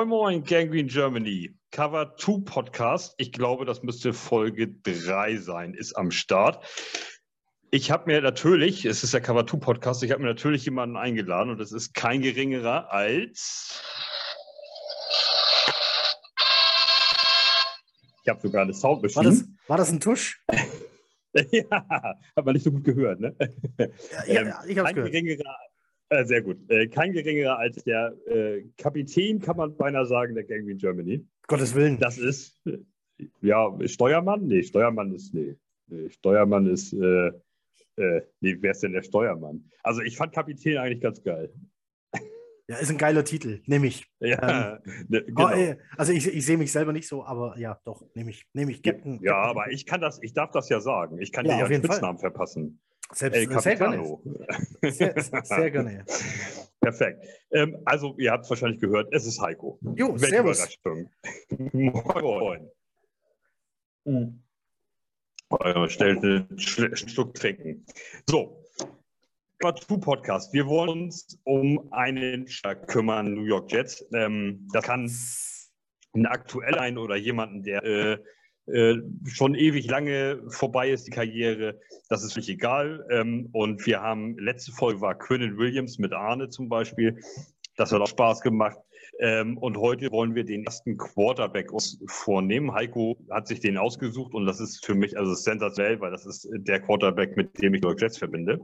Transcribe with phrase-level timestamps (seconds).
[0.00, 1.54] Moin Moin, Gangrene Germany.
[1.72, 3.12] Cover 2 Podcast.
[3.18, 6.64] Ich glaube, das müsste Folge 3 sein, ist am Start.
[7.70, 10.96] Ich habe mir natürlich, es ist der Cover 2 Podcast, ich habe mir natürlich jemanden
[10.96, 13.82] eingeladen und es ist kein geringerer als.
[18.22, 19.26] Ich habe sogar eine Soundmaschine.
[19.26, 20.42] War das, war das ein Tusch?
[21.34, 21.84] ja,
[22.36, 23.36] hat man nicht so gut gehört, ne?
[24.26, 25.12] Ja, ja, ich habe es gehört.
[25.12, 25.56] Geringerer,
[26.24, 26.58] sehr gut.
[26.70, 31.24] Äh, kein geringerer als der äh, Kapitän, kann man beinahe sagen, der Gangrene Germany.
[31.46, 31.98] Gottes Willen.
[31.98, 32.78] Das ist, äh,
[33.42, 34.46] ja, Steuermann?
[34.46, 35.54] Nee, Steuermann ist, nee.
[35.86, 37.28] nee Steuermann ist, äh,
[37.96, 39.64] äh, nee, wer ist denn der Steuermann?
[39.82, 41.52] Also ich fand Kapitän eigentlich ganz geil.
[42.68, 44.06] Ja, ist ein geiler Titel, nehme ich.
[44.20, 45.50] Ja, Ähm, ne, oh, genau.
[45.50, 48.46] äh, also ich, ich sehe mich selber nicht so, aber ja, doch, nehme ich.
[48.52, 48.80] Nehme ich.
[48.80, 49.18] Captain.
[49.22, 49.50] ja, Captain.
[49.50, 51.20] aber ich kann das, ich darf das ja sagen.
[51.20, 51.96] Ich kann Ja, dir ja einen jeden Fall.
[51.96, 52.80] Spitznamen verpassen.
[53.12, 53.96] Selbst, El sehr gerne.
[53.96, 54.22] Capitano.
[54.82, 56.04] Sehr, sehr gerne.
[56.80, 57.26] Perfekt.
[57.50, 59.78] Ähm, also, ihr habt es wahrscheinlich gehört, es ist Heiko.
[59.96, 60.76] Jo, Welche servus.
[60.82, 61.10] Überraschung.
[61.72, 62.70] moin, moin.
[64.04, 64.42] Mhm.
[65.88, 67.84] Schnell einen Schl- Schluck trinken.
[68.28, 68.64] So,
[69.86, 70.54] Two Podcast.
[70.54, 74.06] Wir wollen uns um einen Stark kümmern, New York Jets.
[74.14, 75.10] Ähm, das kann
[76.14, 78.18] ein aktueller sein oder jemanden, der äh,
[78.72, 81.80] äh, schon ewig lange vorbei ist, die Karriere.
[82.08, 83.06] Das ist völlig egal.
[83.10, 87.18] Ähm, und wir haben, letzte Folge war Quinnen Williams mit Arne zum Beispiel.
[87.76, 88.78] Das hat auch Spaß gemacht.
[89.18, 92.72] Ähm, und heute wollen wir den ersten Quarterback uns vornehmen.
[92.72, 96.48] Heiko hat sich den ausgesucht und das ist für mich also sensationell, weil das ist
[96.50, 98.60] der Quarterback, mit dem ich New Jets verbinde.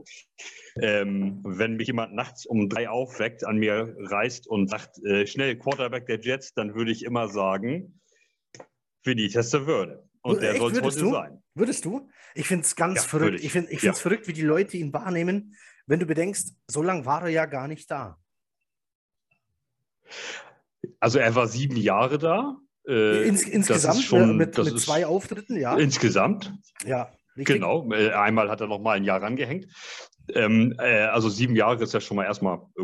[0.81, 5.57] Ähm, wenn mich jemand nachts um drei aufweckt, an mir reißt und sagt, äh, schnell
[5.57, 7.99] Quarterback der Jets, dann würde ich immer sagen,
[9.07, 10.07] Vinny Testaverde.
[10.21, 11.11] Und der soll es heute du?
[11.11, 11.41] sein.
[11.55, 12.09] Würdest du?
[12.35, 13.39] Ich finde es ganz Ja, würde verrückt.
[13.39, 13.45] ich.
[13.45, 13.93] Ich finde es Ja.
[13.93, 15.55] verrückt, wie die Leute ihn wahrnehmen,
[15.87, 18.19] wenn du bedenkst, so lange war er ja gar nicht da.
[20.99, 22.57] Also er war sieben Jahre da.
[22.87, 25.77] Äh, Ins, insgesamt schon, mit, das mit ist zwei Auftritten, ja.
[25.77, 26.53] Insgesamt,
[26.85, 27.55] ja, richtig.
[27.55, 27.91] genau.
[27.91, 29.67] Äh, Einmal hat er noch mal ein Jahr rangehängt.
[30.33, 32.83] Ähm, äh, also sieben Jahre ist ja schon mal erstmal äh,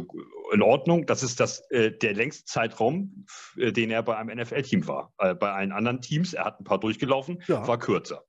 [0.54, 1.06] in Ordnung.
[1.06, 3.26] Das ist das, äh, der längste Zeitraum,
[3.58, 5.14] äh, den er bei einem NFL-Team war.
[5.18, 7.68] Äh, bei allen anderen Teams, er hat ein paar durchgelaufen, Ja.
[7.68, 8.24] war kürzer.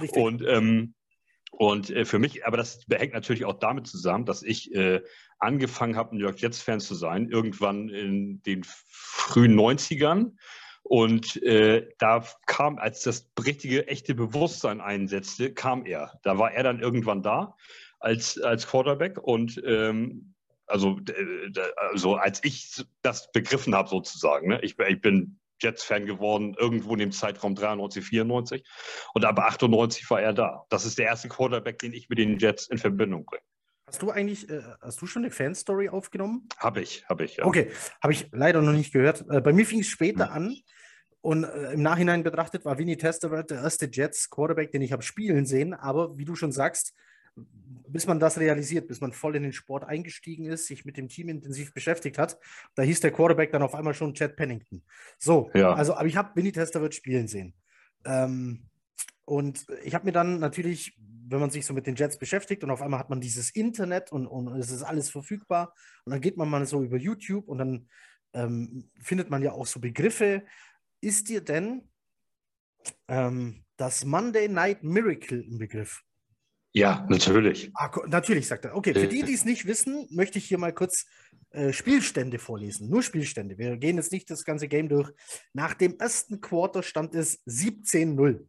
[0.00, 0.22] richtig.
[0.22, 0.94] Und, ähm,
[1.50, 5.00] und äh, für mich, aber das hängt natürlich auch damit zusammen, dass ich äh,
[5.38, 10.32] angefangen habe, New York Jets-Fan zu sein, irgendwann in den frühen 90ern.
[10.82, 16.18] Und äh, da kam, als das richtige, echte Bewusstsein einsetzte, kam er.
[16.22, 17.56] Da war er dann irgendwann da
[18.00, 20.34] als, als Quarterback und ähm,
[20.66, 21.00] also,
[21.76, 24.60] also als ich das begriffen habe sozusagen, ne?
[24.62, 28.64] ich, ich bin Jets-Fan geworden, irgendwo in dem Zeitraum 93, 94
[29.14, 30.64] und ab 98 war er da.
[30.68, 33.42] Das ist der erste Quarterback, den ich mit den Jets in Verbindung bringe.
[33.86, 36.46] Hast du eigentlich, äh, hast du schon eine Fanstory aufgenommen?
[36.58, 37.38] Habe ich, habe ich.
[37.38, 37.46] Ja.
[37.46, 37.70] Okay,
[38.02, 39.24] habe ich leider noch nicht gehört.
[39.30, 40.32] Äh, bei mir fing es später Hm.
[40.32, 40.56] an
[41.22, 45.46] und äh, im Nachhinein betrachtet war Vinny Testaverde der erste Jets-Quarterback, den ich habe spielen
[45.46, 45.72] sehen.
[45.72, 46.94] Aber wie du schon sagst,
[47.88, 51.08] bis man das realisiert, bis man voll in den Sport eingestiegen ist, sich mit dem
[51.08, 52.38] Team intensiv beschäftigt hat,
[52.74, 54.82] da hieß der Quarterback dann auf einmal schon Chad Pennington.
[55.18, 55.72] So, Ja.
[55.72, 57.54] also, aber ich habe Vinny Testaverde spielen sehen.
[58.04, 58.68] Ähm,
[59.24, 62.70] und ich habe mir dann natürlich, wenn man sich so mit den Jets beschäftigt und
[62.70, 65.74] auf einmal hat man dieses Internet und, und es ist alles verfügbar
[66.04, 67.88] und dann geht man mal so über YouTube und dann
[68.32, 70.44] ähm, findet man ja auch so Begriffe.
[71.00, 71.88] Ist dir denn
[73.08, 76.02] ähm, das Monday Night Miracle ein Begriff?
[76.72, 77.70] Ja, natürlich.
[77.74, 78.76] Ah, natürlich, sagt er.
[78.76, 79.08] Okay, für Äh.
[79.08, 81.06] die, die es nicht wissen, möchte ich hier mal kurz
[81.50, 82.88] äh, Spielstände vorlesen.
[82.90, 83.56] Nur Spielstände.
[83.56, 85.10] Wir gehen jetzt nicht das ganze Game durch.
[85.54, 88.46] Nach dem ersten Quarter stand es 17-0.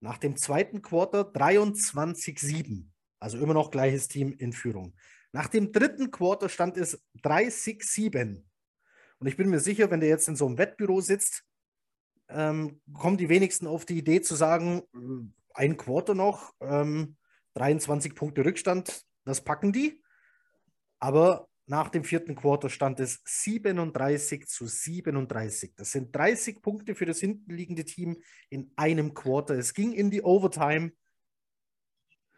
[0.00, 2.84] Nach dem zweiten Quarter 23-7.
[3.18, 4.94] Also immer noch gleiches Team in Führung.
[5.32, 8.42] Nach dem dritten Quarter stand es 30-7.
[9.18, 11.44] Und ich bin mir sicher, wenn der jetzt in so einem Wettbüro sitzt,
[12.28, 17.16] ähm, kommen die wenigsten auf die Idee zu sagen, äh, ein Quarter noch, ähm,
[17.54, 20.02] 23 Punkte Rückstand, das packen die.
[21.00, 25.74] Aber nach dem vierten Quarter stand es 37 zu 37.
[25.76, 29.54] Das sind 30 Punkte für das hintenliegende Team in einem Quarter.
[29.54, 30.92] Es ging in die Overtime.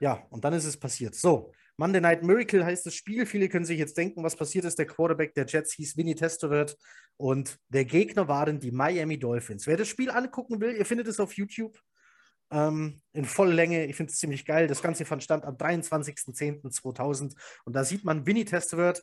[0.01, 1.15] Ja, und dann ist es passiert.
[1.15, 3.27] So, Monday Night Miracle heißt das Spiel.
[3.27, 4.79] Viele können sich jetzt denken, was passiert ist.
[4.79, 6.75] Der Quarterback der Jets hieß Vinny Testaverde
[7.17, 9.67] und der Gegner waren die Miami Dolphins.
[9.67, 11.79] Wer das Spiel angucken will, ihr findet es auf YouTube
[12.51, 13.87] ähm, in Volllänge.
[13.87, 14.67] Ich finde es ziemlich geil.
[14.67, 19.01] Das Ganze fand statt am 23.10.2000 und da sieht man Vinny Testaverde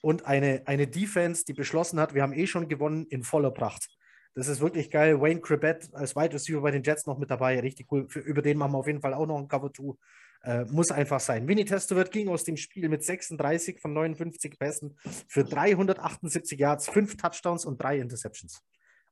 [0.00, 3.88] und eine, eine Defense, die beschlossen hat, wir haben eh schon gewonnen in voller Pracht.
[4.34, 5.20] Das ist wirklich geil.
[5.20, 7.58] Wayne Cribbett als Wide Receiver bei den Jets noch mit dabei.
[7.58, 8.06] Richtig cool.
[8.08, 9.94] Für, über den machen wir auf jeden Fall auch noch ein Cover 2.
[10.42, 11.48] Äh, muss einfach sein.
[11.48, 14.96] Vinny Testaverde ging aus dem Spiel mit 36 von 59 Pässen
[15.26, 18.62] für 378 Yards, 5 Touchdowns und 3 Interceptions.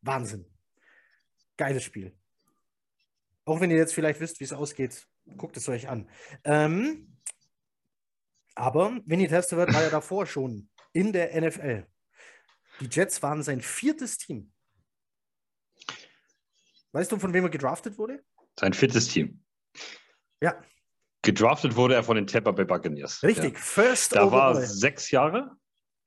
[0.02, 0.44] Wahnsinn.
[1.56, 2.12] Geiles Spiel.
[3.44, 5.06] Auch wenn ihr jetzt vielleicht wisst, wie es ausgeht,
[5.36, 6.08] guckt es euch an.
[6.44, 7.18] Ähm,
[8.54, 11.86] aber Vinny Testaverde war ja davor schon in der NFL.
[12.80, 14.52] Die Jets waren sein viertes Team.
[16.92, 18.24] Weißt du, von wem er gedraftet wurde?
[18.58, 19.42] Sein viertes Team.
[20.40, 20.62] Ja.
[21.22, 23.22] Gedraftet wurde er von den Tampa Bay Buccaneers.
[23.22, 23.60] Richtig, ja.
[23.60, 25.56] first Da war sechs Jahre.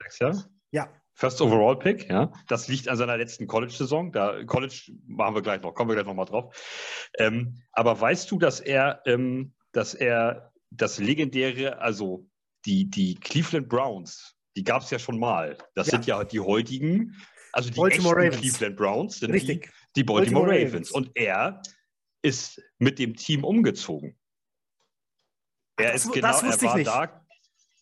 [0.01, 0.49] Sechs Jahre?
[0.71, 0.89] Ja.
[1.19, 2.31] First Overall Pick, ja.
[2.47, 4.11] Das liegt an seiner letzten College-Saison.
[4.11, 6.55] Da College machen wir gleich noch, kommen wir gleich noch mal drauf.
[7.17, 12.27] Ähm, aber weißt du, dass er, ähm, dass er das legendäre, also
[12.65, 15.57] die, die Cleveland Browns, die gab es ja schon mal.
[15.73, 15.91] Das Ja.
[15.93, 17.15] sind ja die heutigen,
[17.51, 18.37] also die Baltimore Ravens.
[18.37, 19.63] Cleveland Browns sind Richtig.
[19.63, 20.91] die, die Baltimore, Baltimore Ravens.
[20.91, 20.91] Ravens.
[20.91, 21.63] Und er
[22.21, 24.19] ist mit dem Team umgezogen.
[25.79, 26.87] Er das ist genau, das er war nicht.
[26.87, 27.26] da.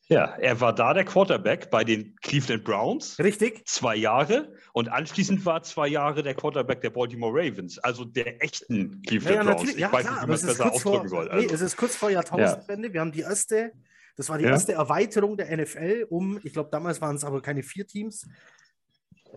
[0.07, 3.65] Ja, er war da der Quarterback bei den Cleveland Browns Richtig?
[3.65, 9.01] zwei Jahre und anschließend war zwei Jahre der Quarterback der Baltimore Ravens, also der echten
[9.01, 9.61] Cleveland Ja, Browns.
[9.61, 9.75] natürlich.
[9.77, 11.25] Ich Ja, weiß klar, nicht, wie man es besser kurz vor, ausdrücken soll.
[11.25, 12.93] nee, Also, es ist kurz vor Jahrtausendwende.
[12.93, 13.71] Wir haben die erste,
[14.15, 14.51] das war die Ja.
[14.51, 18.27] erste Erweiterung der NFL um, ich glaube, damals waren es aber keine vier Teams,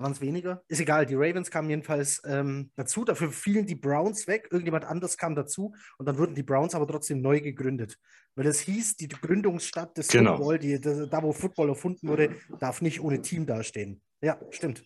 [0.00, 0.62] waren es weniger.
[0.69, 3.05] Ist egal, die Ravens kamen jedenfalls ähm, dazu.
[3.05, 4.49] Dafür fielen die Browns weg.
[4.50, 7.99] Irgendjemand anders kam dazu und dann wurden die Browns aber trotzdem neu gegründet.
[8.35, 10.37] Weil es hieß, die Gründungsstadt des Genau.
[10.37, 14.00] Football, die, das- da wo Football erfunden wurde, darf nicht ohne Team dastehen.
[14.21, 14.85] Ja, stimmt.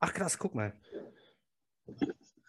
[0.00, 0.72] Ach krass, guck mal.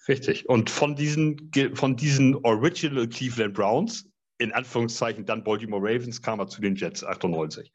[0.08, 0.50] richtig.
[0.50, 6.48] Und von diesen, von diesen Original Cleveland Browns, in Anführungszeichen dann Baltimore Ravens, kam er
[6.48, 7.72] zu den Jets 98.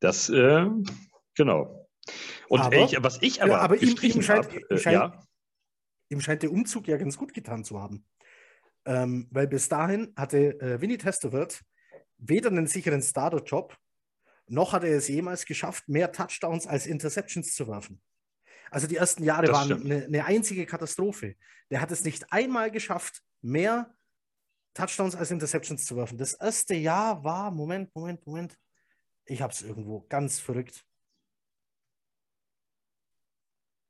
[0.00, 0.66] Das, äh,
[1.34, 1.83] genau.
[2.48, 5.26] Und Aber- ich, was ich aber, aber ihm, ihm, scheint, hab, ihm, äh, scheint, ja,
[6.10, 8.06] ihm scheint der Umzug ja ganz gut getan zu haben.
[8.86, 11.54] Ähm, weil bis dahin hatte äh, Vinny Testaverde
[12.18, 13.76] weder einen sicheren Starter-Job,
[14.46, 18.02] noch hat er es jemals geschafft, mehr Touchdowns als Interceptions zu werfen.
[18.70, 21.36] Also die ersten Jahre Das waren eine, eine einzige Katastrophe.
[21.70, 23.94] Der hat es nicht einmal geschafft, mehr
[24.74, 26.18] Touchdowns als Interceptions zu werfen.
[26.18, 28.58] Das erste Jahr war, Moment, Moment, Moment.
[29.24, 30.84] Ich habe es irgendwo, ganz verrückt.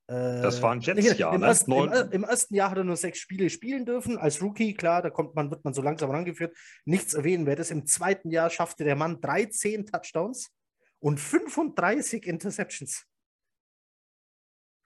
[0.06, 1.46] Das war ein Äh, Jets-Jahr, Im, ne?
[1.46, 4.18] ersten, im, Im ersten Jahr hat er nur sechs Spiele spielen dürfen.
[4.18, 6.54] Als Rookie, klar, da kommt man, wird man so langsam rangeführt.
[6.84, 7.70] Nichts erwähnen wert ist.
[7.70, 10.50] Im zweiten Jahr schaffte der Mann 13 Touchdowns
[10.98, 13.06] und 35 Interceptions.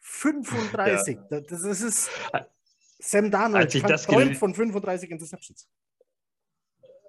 [0.01, 1.19] 35.
[1.29, 2.11] Das, das ist
[3.01, 5.69] Sam Darnold Als ich das von 35 Interceptions.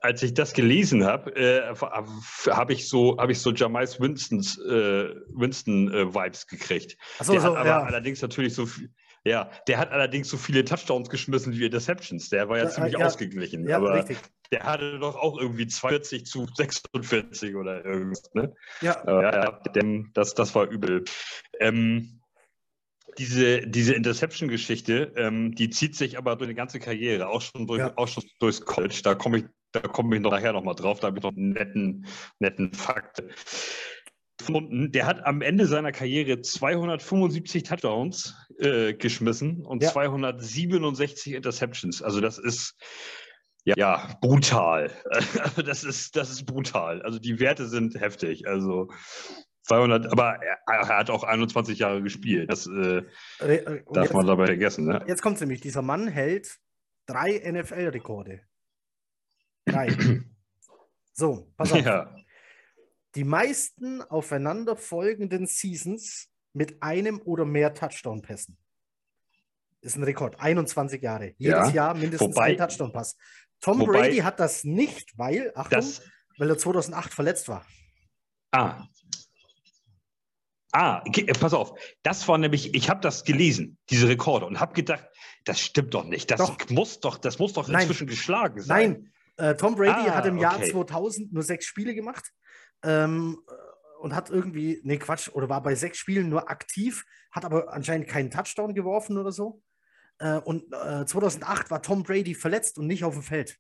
[0.02, 5.16] Als ich das gelesen habe, äh, habe ich so, habe ich so Jamais Winstons, äh,
[5.30, 6.98] Winston äh, Vibes gekriegt.
[7.20, 7.84] Achso, der so, hat aber ja.
[7.84, 8.90] allerdings natürlich so viel,
[9.26, 12.30] ja, der hat allerdings so viele Touchdowns geschmissen wie Interceptions.
[12.30, 13.06] Der war ja Ja, ziemlich ja.
[13.06, 13.68] ausgeglichen.
[13.68, 14.18] ja, aber richtig.
[14.52, 18.24] der hatte doch auch irgendwie 42 zu 46 oder irgendwas.
[18.34, 18.54] Ne?
[18.82, 19.62] Ja, ja,
[20.14, 21.04] das, das war übel.
[21.60, 22.22] Ähm,
[23.18, 27.80] diese, diese Interception-Geschichte, ähm, die zieht sich aber durch die ganze Karriere, auch schon, durch,
[27.80, 27.94] Ja.
[27.98, 29.02] auch schon durchs College.
[29.04, 31.52] Da komme ich, da komme ich noch nachher nochmal drauf, da habe ich noch einen
[31.52, 32.08] netten,
[32.40, 33.24] netten Fakt
[34.38, 34.92] gefunden.
[34.92, 39.92] Der hat am Ende seiner Karriere 275 Touchdowns äh, geschmissen und Ja.
[39.92, 42.02] 267 Interceptions.
[42.02, 42.76] Also das ist
[43.66, 44.92] ja, ja brutal.
[45.40, 47.02] Also das ist, das ist brutal.
[47.04, 48.48] Also die Werte sind heftig.
[48.48, 48.90] Also
[49.64, 52.52] 200, aber er, er hat auch 21 Jahre gespielt.
[52.52, 53.04] Das äh,
[53.40, 54.86] darf jetzt, man dabei vergessen.
[54.86, 55.04] Ne?
[55.08, 55.62] jetzt kommt es nämlich.
[55.62, 56.58] Dieser Mann hält
[57.06, 58.42] drei NFL-Rekorde.
[59.72, 60.22] Drei.
[61.14, 61.86] so, pass auf.
[61.86, 62.16] Ja.
[63.16, 68.58] Die meisten aufeinanderfolgenden Seasons mit einem oder mehr Touchdown-Pässen.
[69.82, 70.40] Ist ein Rekord.
[70.40, 71.34] 21 Jahre.
[71.38, 73.18] Jedes Ja, Jahr mindestens wobei- ein Touchdown-Pass.
[73.62, 76.02] Tom wobei- Brady hat das nicht, weil, Achtung, Das,
[76.38, 77.66] weil er 2008 verletzt war.
[78.52, 78.86] ah.
[80.72, 81.74] Ah, äh, pass auf.
[82.04, 85.04] Das war nämlich, ich habe das gelesen, diese Rekorde, und habe gedacht,
[85.44, 86.30] das stimmt doch nicht.
[86.30, 86.70] Das Doch.
[86.70, 87.82] muss doch, das muss doch Nein.
[87.82, 88.92] inzwischen geschlagen sein.
[88.92, 90.72] Nein, äh, Tom Brady Ah, hat im Jahr okay.
[90.72, 92.32] 2000 nur sechs Spiele gemacht
[92.84, 93.40] ähm,
[94.02, 98.08] und hat irgendwie, nee Quatsch, oder war bei sechs Spielen nur aktiv, hat aber anscheinend
[98.08, 99.62] keinen Touchdown geworfen oder so.
[100.20, 103.58] Äh, und äh, 2008 war Tom Brady verletzt und nicht auf dem Feld.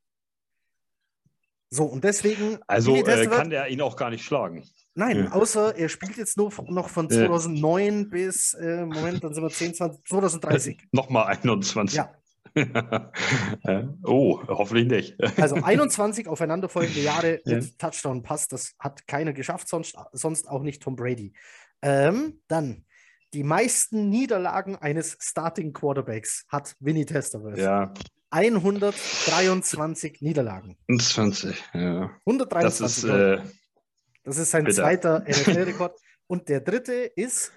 [1.71, 2.57] So, und deswegen.
[2.67, 4.67] Also äh, kann der ihn auch gar nicht schlagen.
[4.95, 5.31] Nein, Ja.
[5.31, 7.27] außer er spielt jetzt nur von- noch von Ja.
[7.27, 10.87] 2009 bis, äh, Moment, dann sind wir 10, 20, 2030.
[10.91, 11.95] Nochmal 21.
[11.97, 12.11] Ja.
[14.03, 15.39] Oh, hoffentlich nicht.
[15.39, 17.57] Also 21 aufeinanderfolgende Jahre Ja.
[17.57, 21.33] mit Touchdown-Pass, das hat keiner geschafft, sonst, sonst auch nicht Tom Brady.
[21.81, 22.85] Ähm, dann
[23.33, 27.61] die meisten Niederlagen eines Starting Quarterbacks hat Vinny Testaverde.
[27.61, 27.93] Ja,
[28.31, 30.77] 123 Niederlagen.
[30.97, 32.09] 20, ja.
[32.25, 32.79] 123.
[32.79, 33.39] Das ist, äh,
[34.23, 34.81] das ist sein bitter.
[34.83, 35.99] zweiter NFL-Rekord.
[36.27, 37.51] Und der dritte ist,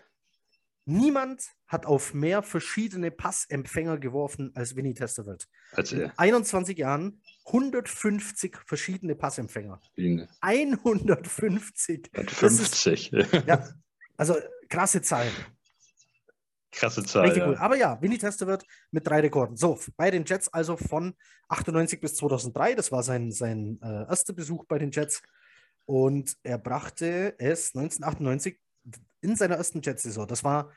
[0.85, 5.45] niemand hat auf mehr verschiedene Passempfänger geworfen als Vinny Testaverde.
[5.73, 6.13] als In er.
[6.17, 9.81] 21 Jahren 150 verschiedene Passempfänger.
[9.97, 12.11] Ihn 150.
[12.15, 13.11] hat Das ist, 50.
[13.47, 13.69] ja,
[14.17, 14.37] also
[14.69, 15.33] krasse Zahlen.
[16.73, 17.27] Krasse Zahl.
[17.27, 17.55] Richtig cool.
[17.55, 17.61] Ja.
[17.61, 19.57] Aber ja, Vinny Testaverde mit drei Rekorden.
[19.57, 21.15] So, bei den Jets also von
[21.49, 22.75] 98 bis 2003.
[22.75, 25.23] Das war sein, sein äh, erster Besuch bei den Jets.
[25.85, 28.59] Und er brachte es 1998
[29.21, 30.27] in seiner ersten Jets-Saison.
[30.27, 30.73] Das war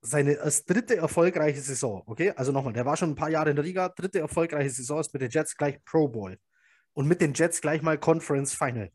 [0.00, 0.36] seine
[0.66, 2.02] dritte erfolgreiche Saison.
[2.06, 3.88] Okay, also nochmal, der war schon ein paar Jahre in der Liga.
[3.88, 6.38] Dritte erfolgreiche Saison ist mit den Jets gleich Pro Bowl.
[6.92, 8.90] Und mit den Jets gleich mal Conference Final.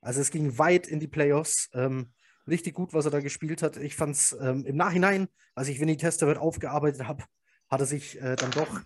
[0.00, 1.70] Also es ging weit in die Playoffs.
[1.72, 2.12] Ähm,
[2.46, 3.78] richtig gut, was er da gespielt hat.
[3.78, 7.24] Ich fand es ähm, im Nachhinein, als ich Vinny Testaverde aufgearbeitet habe,
[7.70, 8.82] hat er sich äh, dann doch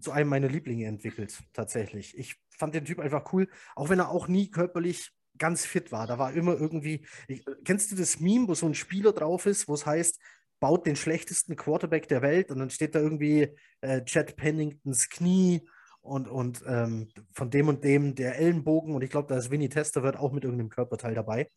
[0.00, 2.16] zu einem meiner Lieblinge entwickelt, tatsächlich.
[2.16, 6.06] Ich fand den Typ einfach cool, auch wenn er auch nie körperlich ganz fit war.
[6.06, 9.68] Da war immer irgendwie, ich, kennst du das Meme, wo so ein Spieler drauf ist,
[9.68, 10.20] wo es heißt,
[10.60, 15.68] baut den schlechtesten Quarterback der Welt und dann steht da irgendwie äh, Chad Penningtons Knie
[16.00, 19.68] und, und ähm, von dem und dem der Ellenbogen und ich glaube, da ist Vinny
[19.68, 21.50] Testaverde auch mit irgendeinem Körperteil dabei.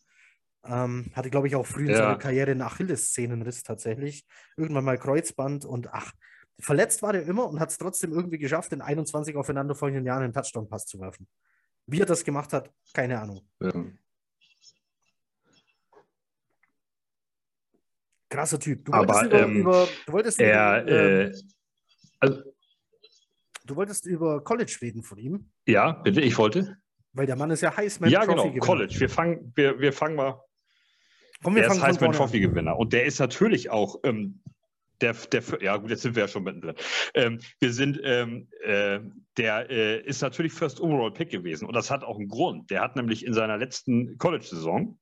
[0.66, 2.00] Ähm, hatte, glaube ich, auch früh in Ja.
[2.00, 4.26] seiner Karriere einen Achillessehnenriss tatsächlich.
[4.58, 6.12] Irgendwann mal Kreuzband und ach,
[6.60, 10.34] verletzt war der immer und hat es trotzdem irgendwie geschafft, in 21 aufeinanderfolgenden Jahren einen
[10.34, 11.28] Touchdown-Pass zu werfen.
[11.92, 13.42] Wie er das gemacht hat, keine Ahnung.
[13.62, 13.74] Ja.
[18.30, 18.86] Krasser Typ.
[18.86, 21.36] Du Aber, wolltest über, ähm, über, du wolltest Er, über, ähm, äh,
[22.20, 22.44] also,
[23.66, 26.78] du wolltest über College reden von ihm, ja, bitte, ich wollte.
[27.14, 28.66] weil der Mann ist ja Heisman ja, Trophy genau, Gewinner.
[28.66, 29.00] College.
[29.00, 30.40] Wir fangen, wir, wir fangen mal.
[31.42, 32.12] Komm, wir Der ist fangen von Heisman.
[32.12, 32.78] Trophy Gewinner.
[32.78, 34.44] Und der ist natürlich auch ähm,
[35.02, 36.76] der, der, ja gut, jetzt sind wir ja schon mittendrin.
[37.14, 39.00] Ähm, wir sind, ähm, äh,
[39.38, 41.68] der äh, ist natürlich First Overall Pick gewesen.
[41.68, 42.70] Und das hat auch einen Grund.
[42.70, 44.98] Der hat nämlich in seiner letzten College-Saison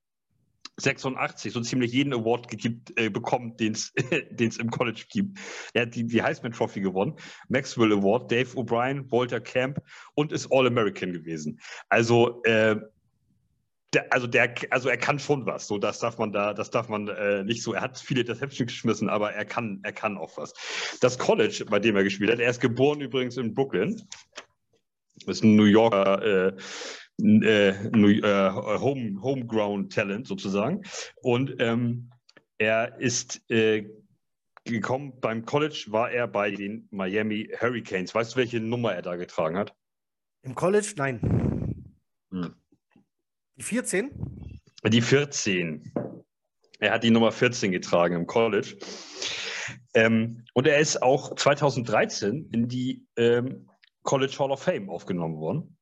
[0.79, 3.91] 86 so ziemlich jeden Award gegibt, äh, bekommen, den es
[4.59, 5.39] im College gibt.
[5.73, 7.15] Er hat die, die Heisman Trophy gewonnen,
[7.49, 9.79] Maxwell Award, Dave O'Brien, Walter Camp
[10.13, 11.59] und ist All-American gewesen.
[11.89, 12.75] Also, äh,
[13.93, 15.67] der, also, der, also er kann schon was.
[15.67, 17.73] So, das darf man da, das darf man äh, nicht so.
[17.73, 20.53] Er hat viele Interceptions geschmissen, aber er kann, er kann auch was.
[21.01, 24.01] Das College, bei dem er gespielt hat, er ist geboren übrigens in Brooklyn.
[25.25, 26.55] Ist ein New Yorker äh,
[27.21, 30.83] äh, äh, Home, Homegrown Talent sozusagen.
[31.21, 32.11] Und ähm,
[32.57, 33.89] er ist äh,
[34.65, 38.13] gekommen, beim College war er bei den Miami Hurricanes.
[38.13, 39.73] Weißt du, welche Nummer er da getragen hat?
[40.43, 40.93] Im College?
[40.97, 41.19] Nein.
[42.31, 42.53] Hm.
[43.57, 44.11] Die 14?
[44.85, 45.91] Die 14.
[46.79, 48.77] Er hat die Nummer 14 getragen im College.
[49.95, 53.67] Ähm, und er ist auch 2013 in die ähm,
[54.03, 55.75] College Hall of Fame aufgenommen worden.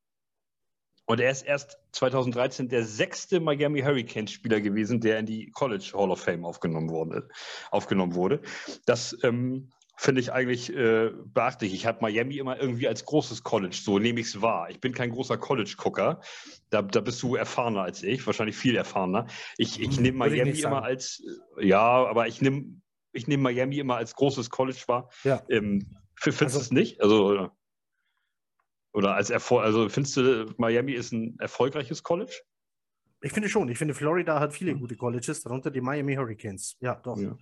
[1.06, 6.12] Und er ist erst 2013 der sechste Miami Hurricanes-Spieler gewesen, der in die College Hall
[6.12, 7.30] of Fame aufgenommen, worden,
[7.72, 8.42] aufgenommen wurde.
[8.86, 11.74] Das ähm, finde ich eigentlich äh, beachtlich.
[11.74, 14.70] Ich habe Miami immer irgendwie als großes College, so nehme ich es wahr.
[14.70, 16.22] Ich bin kein großer College-Gucker.
[16.70, 19.28] Da, da bist du erfahrener als ich, wahrscheinlich viel erfahrener.
[19.58, 21.24] Ich, ich Hm, nehme ich Miami nicht immer als,
[21.58, 22.82] äh, ja, aber ich nehme
[23.14, 25.10] ich nehm Miami immer als großes College wahr.
[25.24, 25.42] Ja.
[25.50, 27.02] Ähm, findest du Also- es nicht?
[27.02, 27.56] Also, oder-
[28.94, 32.42] oder als Erfolg, also findest du, Miami ist ein erfolgreiches College?
[33.22, 33.70] Ich finde schon.
[33.70, 36.76] Ich finde, Florida hat viele gute Colleges, darunter die Miami Hurricanes.
[36.80, 37.18] Ja, doch.
[37.18, 37.38] Ja.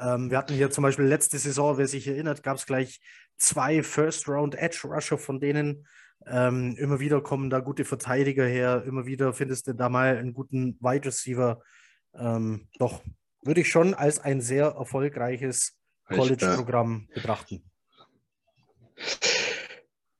[0.00, 3.00] Ähm, wir hatten hier zum Beispiel letzte Saison, wer sich erinnert, gab es gleich
[3.36, 5.86] zwei First-Round-Edge-Rusher von denen.
[6.26, 8.84] Ähm, immer wieder kommen da gute Verteidiger her.
[8.86, 11.62] Immer wieder findest du da mal einen guten Wide Receiver.
[12.14, 13.02] Ähm, doch,
[13.42, 15.76] würde ich schon als ein sehr erfolgreiches
[16.10, 17.64] Ich, College-Programm betrachten.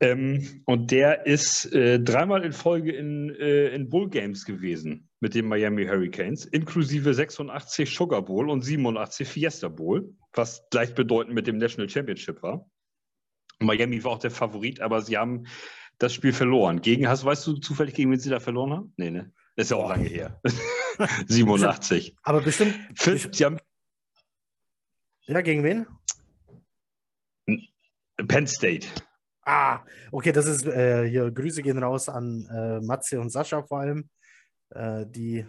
[0.00, 5.34] Ähm, und der ist äh, dreimal in Folge in, äh, in Bull Games gewesen mit
[5.34, 11.58] den Miami Hurricanes, inklusive 86 Sugar Bowl und 87 Fiesta Bowl, was gleichbedeutend mit dem
[11.58, 12.68] National Championship war.
[13.58, 15.46] Miami war auch der Favorit, aber sie haben
[15.98, 16.80] das Spiel verloren.
[16.80, 18.94] Gegen, hast, weißt du zufällig, gegen wen sie da verloren haben?
[18.96, 19.32] Nee, ne?
[19.56, 20.40] Das ist ja auch lange her.
[21.26, 22.16] 87.
[22.22, 23.58] Aber bestimmt, Fünf, sie haben
[25.28, 25.86] ja, gegen wen?
[28.28, 28.86] Penn State.
[29.42, 31.30] Ah, okay, das ist äh, hier.
[31.30, 34.08] Grüße gehen raus an äh, Matze und Sascha vor allem,
[34.70, 35.46] äh, die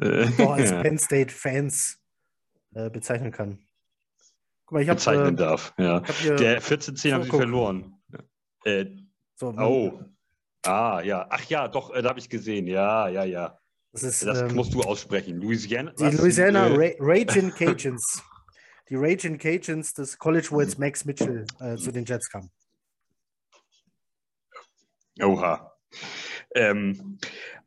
[0.00, 1.98] Äh, doch als Penn State Fans
[2.74, 3.58] äh, bezeichnen kann.
[4.66, 5.72] Guck mal, ich habe bezeichnen äh, darf.
[5.78, 6.02] Ja.
[6.02, 7.94] hab Der 14-10 haben sie verloren.
[8.64, 8.86] Äh,
[9.36, 10.00] so, oh.
[10.64, 11.26] Ah, ja.
[11.30, 12.66] Ach ja, doch, äh, da habe ich gesehen.
[12.66, 13.58] Ja, ja, ja.
[13.92, 15.40] das ist Das ähm, musst du aussprechen.
[15.40, 15.92] Louisiana.
[15.92, 16.14] die was?
[16.14, 18.22] Louisiana Äh, Ra Raging Cajuns.
[18.88, 22.50] die Raging Cajuns des College, wo jetzt Max Mitchell äh, zu den Jets kam.
[25.22, 25.72] Oha.
[26.56, 27.18] Ähm,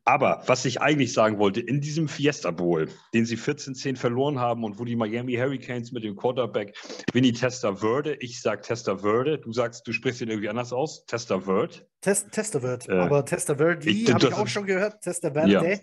[0.09, 4.63] aber was ich eigentlich sagen wollte, in diesem Fiesta Bowl, den sie 14-10 verloren haben
[4.63, 6.75] und wo die Miami Hurricanes mit dem Quarterback
[7.13, 11.87] Vinny Testaverde, ich sag Testaverde, du sagst, du sprichst ihn irgendwie anders aus, Testaverde.
[12.01, 15.79] Test, Testaverde, äh, aber Testaverde habe ich auch schon gehört, Testaverde.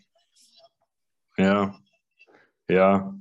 [1.38, 1.44] Ja.
[1.44, 1.78] ja,
[2.68, 3.14] ja.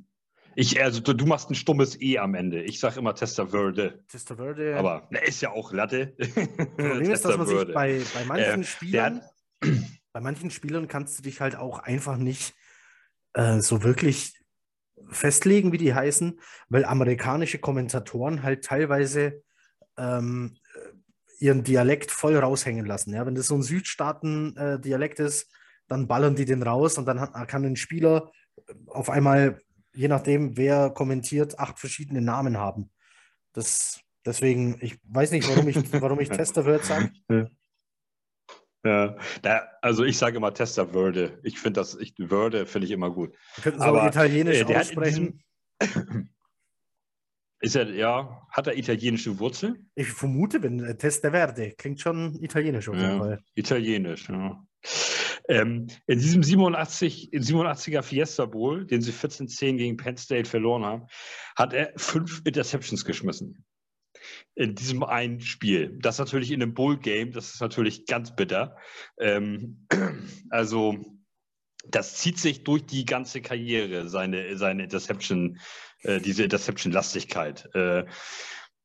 [0.56, 2.63] Ich, also du, du, machst ein stummes E am Ende.
[2.63, 4.04] Ich sage immer Testaverde.
[4.08, 4.77] Testaverde.
[4.77, 6.15] Aber er ist ja auch Latte.
[6.77, 9.22] Problem ist, dass man sich bei, bei manchen äh, Spielern
[10.13, 12.55] bei manchen Spielern kannst du dich halt auch einfach nicht
[13.34, 14.34] äh, so wirklich
[15.10, 19.43] festlegen, wie die heißen, weil amerikanische Kommentatoren halt teilweise
[19.98, 20.57] ähm,
[21.39, 23.13] ihren Dialekt voll raushängen lassen.
[23.13, 23.25] Ja?
[23.25, 25.51] Wenn das so ein Südstaaten-Dialekt äh, ist,
[25.88, 28.31] dann ballern die den raus und dann hat, kann ein Spieler
[28.88, 29.62] auf einmal,
[29.93, 32.89] je nachdem, wer kommentiert, acht verschiedene Namen haben.
[33.53, 37.12] Das, deswegen, ich weiß nicht, warum ich, warum ich Testerwirt sage.
[38.86, 41.39] Ja, da, also ich sage immer Tester Würde.
[41.42, 43.36] Ich finde das, ich, Würde finde ich immer gut.
[43.63, 45.44] Könnten es aber italienisch äh, aussprechen.
[45.82, 46.30] Diesem,
[47.62, 49.89] ist er, ja, hat er italienische Wurzeln?
[49.96, 53.44] Ich vermute, wenn äh, Testa Verde klingt schon italienisch auf jeden ja, Fall.
[53.56, 54.63] Italienisch, ja.
[55.48, 61.08] Ähm, in diesem 87, 87er Fiesta Bowl, den sie 14-10 gegen Penn State verloren haben,
[61.56, 63.65] hat er fünf Interceptions geschmissen
[64.55, 65.98] in diesem einen Spiel.
[66.01, 68.78] Das natürlich in einem Bull-Game, das ist natürlich ganz bitter.
[69.19, 69.88] Ähm,
[70.50, 70.97] also
[71.88, 75.60] das zieht sich durch die ganze Karriere, seine, seine Interception,
[76.02, 77.69] äh, diese Interception-Lastigkeit.
[77.76, 78.06] Äh,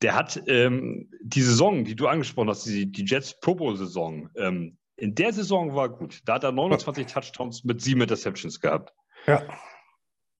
[0.02, 4.76] der hat ähm, die Saison, die du angesprochen hast, die, die Jets Pro Bowl-Saison, ähm,
[4.96, 6.20] in der Saison war gut.
[6.26, 8.92] Da hat er 29 Touchdowns mit sieben Interceptions gehabt.
[9.26, 9.42] Ja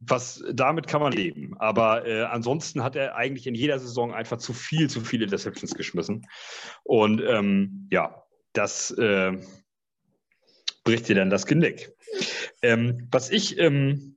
[0.01, 1.55] was damit kann man leben.
[1.59, 5.75] Aber äh, ansonsten hat er eigentlich in jeder Saison einfach zu viel, zu viele Interceptions
[5.75, 6.27] geschmissen.
[6.83, 8.23] Und ähm, ja,
[8.55, 9.39] das äh,
[10.85, 11.93] bricht dir dann das Genick.
[12.63, 14.17] Ähm, was ich ähm,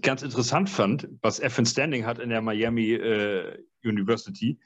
[0.00, 4.58] ganz interessant fand, was Evan Standing hat in der Miami äh, University,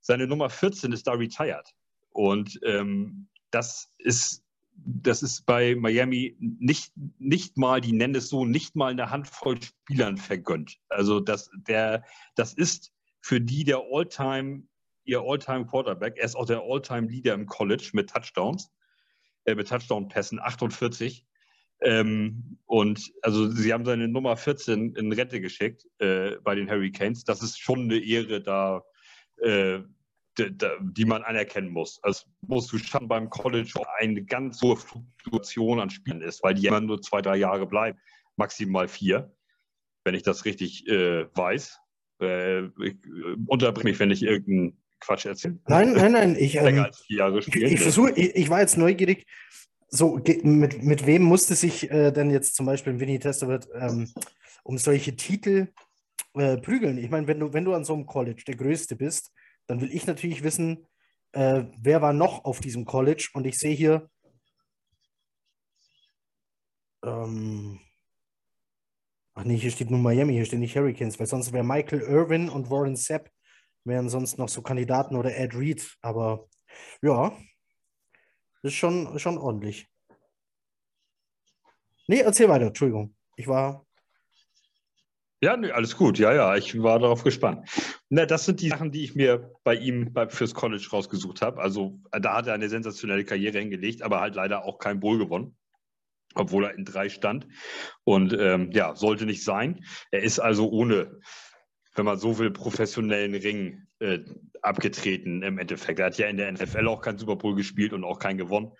[0.00, 1.74] seine Nummer 14 ist da retired.
[2.10, 4.45] Und ähm, das ist
[4.84, 9.60] das ist bei Miami nicht, nicht mal, die nennen es so, nicht mal eine Handvoll
[9.60, 10.78] Spielern vergönnt.
[10.88, 14.64] Also das, der, das ist für die der All-Time,
[15.04, 16.16] ihr All-Time Quarterback.
[16.16, 18.70] Er ist auch der All-Time Leader im College mit Touchdowns,
[19.44, 21.26] äh, mit Touchdown-Pässen, 48.
[21.80, 27.24] Ähm, und also sie haben seine Nummer 14 in Rente geschickt äh, bei den Hurricanes.
[27.24, 28.82] Das ist schon eine Ehre, da
[29.38, 29.80] äh,
[30.38, 32.00] die man anerkennen muss.
[32.42, 36.80] Musst du schon beim College eine ganz hohe Fluktuation an Spielen ist, weil die immer
[36.80, 37.98] nur zwei, drei Jahre bleiben,
[38.36, 39.34] maximal vier,
[40.04, 41.78] wenn ich das richtig äh, weiß.
[42.20, 42.94] Äh, äh,
[43.46, 45.58] unterbrich mich, wenn ich irgendeinen Quatsch erzähle.
[45.66, 46.36] Nein, nein, nein.
[46.38, 47.66] Ich, ähm, als vier Jahre spielen.
[47.66, 49.26] Ich, ich versuche, ich, ich, war jetzt neugierig.
[49.88, 54.12] So, mit, mit wem musste sich äh, denn jetzt zum Beispiel Winnie Testerwirt ähm,
[54.64, 55.68] um solche Titel
[56.34, 56.98] äh, prügeln?
[56.98, 59.32] Ich meine, wenn du, wenn du an so einem College der Größte bist,
[59.66, 60.86] dann will ich natürlich wissen,
[61.32, 63.30] äh, wer war noch auf diesem College.
[63.34, 64.10] Und ich sehe hier,
[67.04, 67.80] ähm,
[69.34, 72.48] ach nee, hier steht nur Miami, hier stehen nicht Hurricanes, weil sonst wäre Michael Irvin
[72.48, 73.30] und Warren Sepp
[73.84, 75.96] wären sonst noch so Kandidaten oder Ed Reed.
[76.00, 76.48] Aber
[77.02, 77.36] ja,
[78.62, 79.88] ist schon, schon ordentlich.
[82.08, 83.14] Nee, erzähl weiter, Entschuldigung.
[83.36, 83.85] Ich war
[85.42, 86.18] ja, nee, alles gut.
[86.18, 87.68] Ja, ja, ich war darauf gespannt.
[88.08, 91.60] Na, das sind die Sachen, die ich mir bei ihm bei, fürs College rausgesucht habe.
[91.60, 95.56] Also da hat er eine sensationelle Karriere hingelegt, aber halt leider auch kein Bowl gewonnen,
[96.34, 97.46] obwohl er in drei stand.
[98.04, 99.84] Und ähm, ja, sollte nicht sein.
[100.10, 101.20] Er ist also ohne,
[101.94, 104.20] wenn man so will, professionellen Ring äh,
[104.62, 105.98] abgetreten im Endeffekt.
[105.98, 108.72] Er hat ja in der NFL auch kein Super Bowl gespielt und auch keinen gewonnen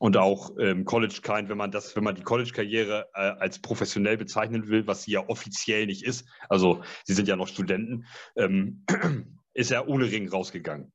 [0.00, 4.16] und auch ähm, College Kind, wenn man das, wenn man die College-Karriere äh, als professionell
[4.16, 8.86] bezeichnen will, was sie ja offiziell nicht ist, also sie sind ja noch Studenten, ähm,
[9.54, 10.90] ist er ohne Ring rausgegangen.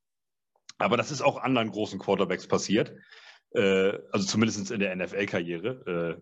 [0.80, 2.96] Aber das ist auch anderen großen Quarterbacks passiert,
[3.52, 6.18] äh, also zumindest in der NFL-Karriere.
[6.18, 6.22] Äh,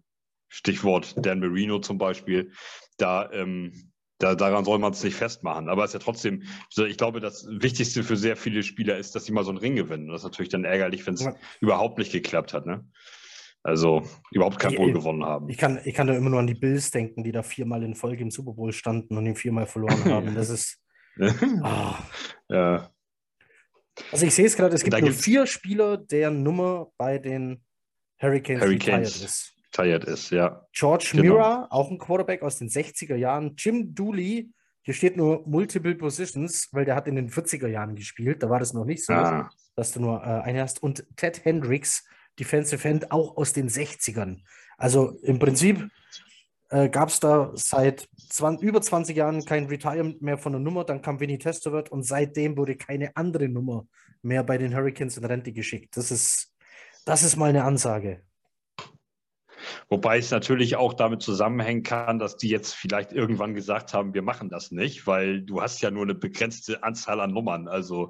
[0.49, 2.51] Stichwort Dan Marino zum Beispiel.
[2.97, 5.69] Da ähm, da, daran soll man es nicht festmachen.
[5.69, 6.43] Aber es ist ja trotzdem,
[6.75, 9.75] ich glaube, das Wichtigste für sehr viele Spieler ist, dass sie mal so einen Ring
[9.75, 10.07] gewinnen.
[10.07, 11.35] Das ist natürlich dann ärgerlich, wenn es ja.
[11.59, 12.65] überhaupt nicht geklappt hat.
[12.65, 12.85] Ne?
[13.63, 15.49] Also überhaupt kein Bowl gewonnen haben.
[15.49, 17.95] Ich kann, ich kann da immer nur an die Bills denken, die da viermal in
[17.95, 20.35] Folge im Super Bowl standen und ihn viermal verloren haben.
[20.35, 20.79] Das ist.
[21.19, 21.93] oh.
[22.49, 22.89] Ja.
[24.11, 27.63] Also ich sehe es gerade, es gibt nur vier Spieler, deren Nummer bei den
[28.19, 29.23] Hurricanes, Hurricanes.
[29.23, 30.65] ist retired ist, ja.
[30.71, 31.23] George genau.
[31.23, 33.55] Mira, auch ein Quarterback aus den 60er Jahren.
[33.57, 38.43] Jim Dooley, Hier steht nur Multiple Positions, weil der hat in den 40er Jahren gespielt.
[38.43, 39.49] Da war das noch nicht so, ah.
[39.75, 40.83] dass du nur äh, eine hast.
[40.83, 42.05] Und Ted Hendricks,
[42.39, 44.39] Defensive End, auch aus den 60ern.
[44.77, 45.87] Also im Prinzip
[46.69, 50.83] äh, gab es da seit 20, über 20 Jahren kein Retirement mehr von der Nummer.
[50.83, 53.87] Dann kam Vinny Testaverde und seitdem wurde keine andere Nummer
[54.21, 55.95] mehr bei den Hurricanes in Rente geschickt.
[55.95, 56.53] Das ist,
[57.05, 58.23] das ist mal eine Ansage.
[59.89, 64.21] Wobei es natürlich auch damit zusammenhängen kann, dass die jetzt vielleicht irgendwann gesagt haben, wir
[64.21, 67.67] machen das nicht, weil du hast ja nur eine begrenzte Anzahl an Nummern.
[67.67, 68.09] Also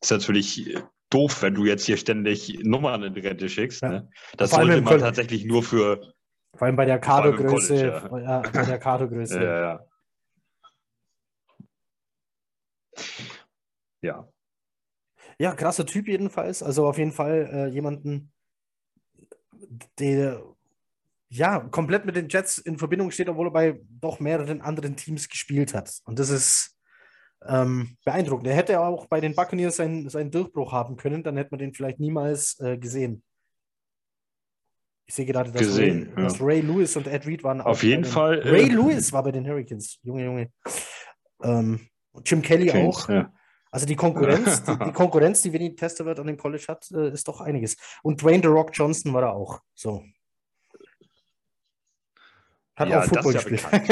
[0.00, 0.76] ist natürlich
[1.10, 3.82] doof, wenn du jetzt hier ständig Nummern in die Rente schickst.
[3.82, 3.88] Ja.
[3.88, 4.08] Ne?
[4.36, 6.14] Das sollte man tatsächlich nur für.
[6.54, 7.76] Vor allem bei der Kadogröße.
[7.76, 8.18] Ja.
[8.18, 8.40] ja.
[8.40, 9.42] bei der Kadogröße.
[9.42, 9.86] ja, ja.
[14.02, 14.28] Ja.
[15.38, 16.62] Ja, krasser Typ jedenfalls.
[16.62, 18.32] Also auf jeden Fall äh, jemanden,
[19.98, 20.42] der
[21.34, 25.30] ja, komplett mit den Jets in Verbindung steht, obwohl er bei doch mehreren anderen Teams
[25.30, 26.00] gespielt hat.
[26.04, 26.76] Und das ist
[27.46, 28.48] ähm, beeindruckend.
[28.48, 31.72] Er hätte auch bei den Buccaneers seinen, seinen Durchbruch haben können, dann hätte man den
[31.72, 33.22] vielleicht niemals äh, gesehen.
[35.06, 36.28] Ich sehe gerade, dass, gesehen, Ray, ja.
[36.28, 38.40] dass Ray Lewis und Ed Reed waren Auf jeden den, Fall.
[38.40, 39.98] Ray äh, Lewis war bei den Hurricanes.
[40.02, 40.52] Junge, Junge.
[41.42, 41.80] Ähm,
[42.26, 43.08] Jim Kelly James, auch.
[43.08, 43.32] Ja.
[43.70, 47.26] Also die Konkurrenz, die, die, Konkurrenz, die Vinny Testaverde an dem College hat, äh, ist
[47.26, 47.76] doch einiges.
[48.02, 49.60] Und Dwayne The Rock Johnson war da auch.
[49.74, 50.04] So.
[52.82, 53.90] Hat ja, auch Football das ist ja bekannt.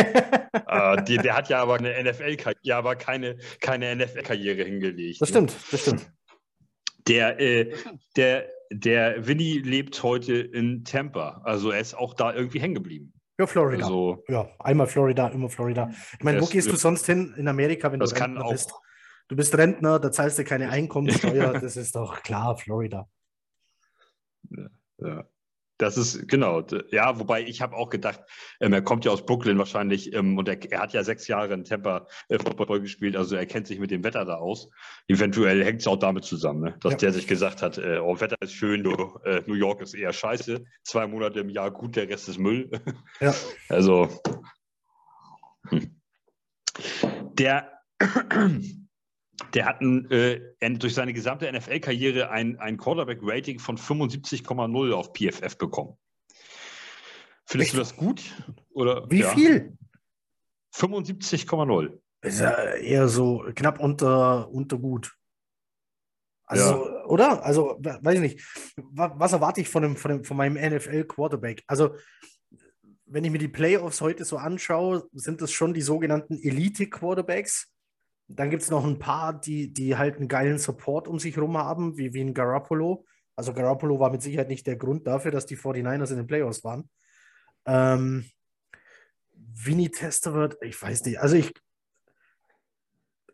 [0.68, 5.20] äh, die, der hat ja aber eine NFL-Karriere, ja, aber keine, keine NFL-Karriere hingelegt.
[5.20, 6.10] Das stimmt, das stimmt.
[7.08, 7.72] Der, äh,
[8.16, 11.40] der, der Winnie lebt heute in Tampa.
[11.44, 13.12] Also er ist auch da irgendwie hängen geblieben.
[13.38, 13.84] Ja, Florida.
[13.84, 15.90] Also, ja, einmal Florida, immer Florida.
[16.18, 18.74] Ich meine, wo gehst du sonst hin in Amerika, wenn das du Rentner auch, bist?
[19.28, 21.52] Du bist Rentner, da zahlst du keine Einkommenssteuer.
[21.60, 23.08] das ist doch klar, Florida.
[24.50, 24.66] Ja,
[24.98, 25.24] ja.
[25.80, 28.20] Das ist genau, ja, wobei ich habe auch gedacht,
[28.60, 31.54] ähm, er kommt ja aus Brooklyn wahrscheinlich ähm, und er, er, hat ja sechs Jahre
[31.54, 34.68] in Tampa äh, Football gespielt, also er kennt sich mit dem Wetter da aus.
[35.08, 36.76] Eventuell hängt es auch damit zusammen, ne?
[36.80, 36.98] dass ja.
[36.98, 40.12] der sich gesagt hat, äh, oh, Wetter ist schön, du, äh, New York ist eher
[40.12, 42.70] scheiße, zwei Monate im Jahr gut, der Rest ist Müll.
[43.20, 43.34] Ja.
[43.70, 44.08] Also
[45.68, 45.98] hm.
[47.32, 47.72] der
[49.54, 50.40] der hat ein, äh,
[50.78, 55.96] durch seine gesamte NFL-Karriere ein, ein Quarterback-Rating von 75,0 auf PFF bekommen.
[57.46, 57.74] Findest Echt?
[57.74, 58.22] du das gut?
[58.70, 59.30] Oder, Wie ja.
[59.30, 59.76] viel?
[60.74, 61.98] 75,0.
[62.22, 65.16] Ist ja eher so knapp unter, unter gut.
[66.44, 67.04] Also, ja.
[67.06, 67.44] oder?
[67.44, 68.74] Also, weiß ich nicht.
[68.76, 71.62] Was erwarte ich von, dem, von, dem, von meinem NFL-Quarterback?
[71.66, 71.94] Also,
[73.06, 77.72] wenn ich mir die Playoffs heute so anschaue, sind das schon die sogenannten Elite-Quarterbacks.
[78.32, 81.56] Dann gibt es noch ein paar, die, die halt einen geilen Support um sich herum
[81.58, 83.04] haben, wie, wie ein Garoppolo.
[83.34, 86.62] Also Garoppolo war mit Sicherheit nicht der Grund dafür, dass die 49ers in den Playoffs
[86.62, 86.88] waren.
[87.66, 88.24] Ähm,
[89.34, 91.18] Vinny Testaverde, ich weiß nicht.
[91.18, 91.52] Also ich,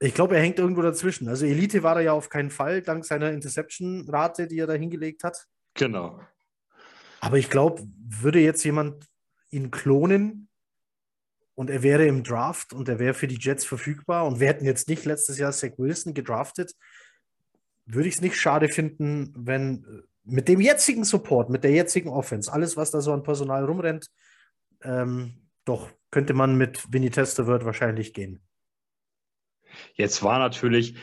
[0.00, 1.28] ich glaube, er hängt irgendwo dazwischen.
[1.28, 5.24] Also Elite war er ja auf keinen Fall, dank seiner Interception-Rate, die er da hingelegt
[5.24, 5.46] hat.
[5.74, 6.20] Genau.
[7.20, 9.06] Aber ich glaube, würde jetzt jemand
[9.50, 10.45] ihn klonen,
[11.56, 14.64] und er wäre im Draft und er wäre für die Jets verfügbar und wir hätten
[14.64, 16.74] jetzt nicht letztes Jahr Zach Wilson gedraftet,
[17.86, 22.10] würde ich es nicht schade finden, wenn äh, mit dem jetzigen Support, mit der jetzigen
[22.10, 24.10] Offense, alles, was da so an Personal rumrennt,
[24.82, 28.42] ähm, doch könnte man mit Vinny Testaverde wahrscheinlich gehen.
[29.94, 30.96] Jetzt war natürlich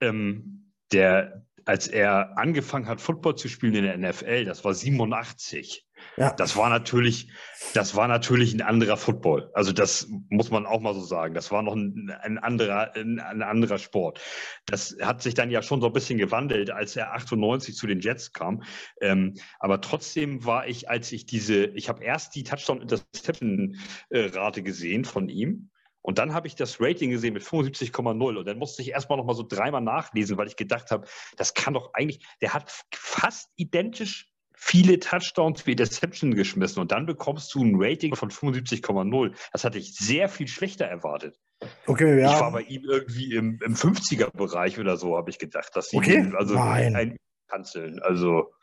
[0.00, 5.84] ähm, der, als er angefangen hat, Football zu spielen in der NFL, das war 87.
[6.16, 6.32] Ja.
[6.32, 7.32] Das war natürlich,
[7.74, 9.50] das war natürlich ein anderer Football.
[9.52, 11.34] Also das muss man auch mal so sagen.
[11.34, 14.20] Das war noch ein, ein anderer, ein, ein, anderer Sport.
[14.66, 18.00] Das hat sich dann ja schon so ein bisschen gewandelt, als er 98 zu den
[18.00, 18.62] Jets kam.
[19.00, 25.28] Ähm, aber trotzdem war ich, als ich diese, ich habe erst die Touchdown-Interception-Rate gesehen von
[25.28, 25.70] ihm.
[26.06, 29.24] Und dann habe ich das Rating gesehen mit 75,0 und dann musste ich erstmal noch
[29.24, 33.50] mal so dreimal nachlesen, weil ich gedacht habe, das kann doch eigentlich, der hat fast
[33.56, 39.34] identisch viele Touchdowns wie Interception geschmissen und dann bekommst du ein Rating von 75,0.
[39.52, 41.40] Das hatte ich sehr viel schlechter erwartet.
[41.88, 42.34] Okay, ja.
[42.34, 45.96] Ich war bei ihm irgendwie im, im 50er-Bereich oder so, habe ich gedacht, dass sie
[45.96, 46.18] okay.
[46.18, 46.94] ihn, also Nein.
[46.94, 47.16] ein
[47.48, 47.98] kanzeln.
[48.00, 48.54] Also,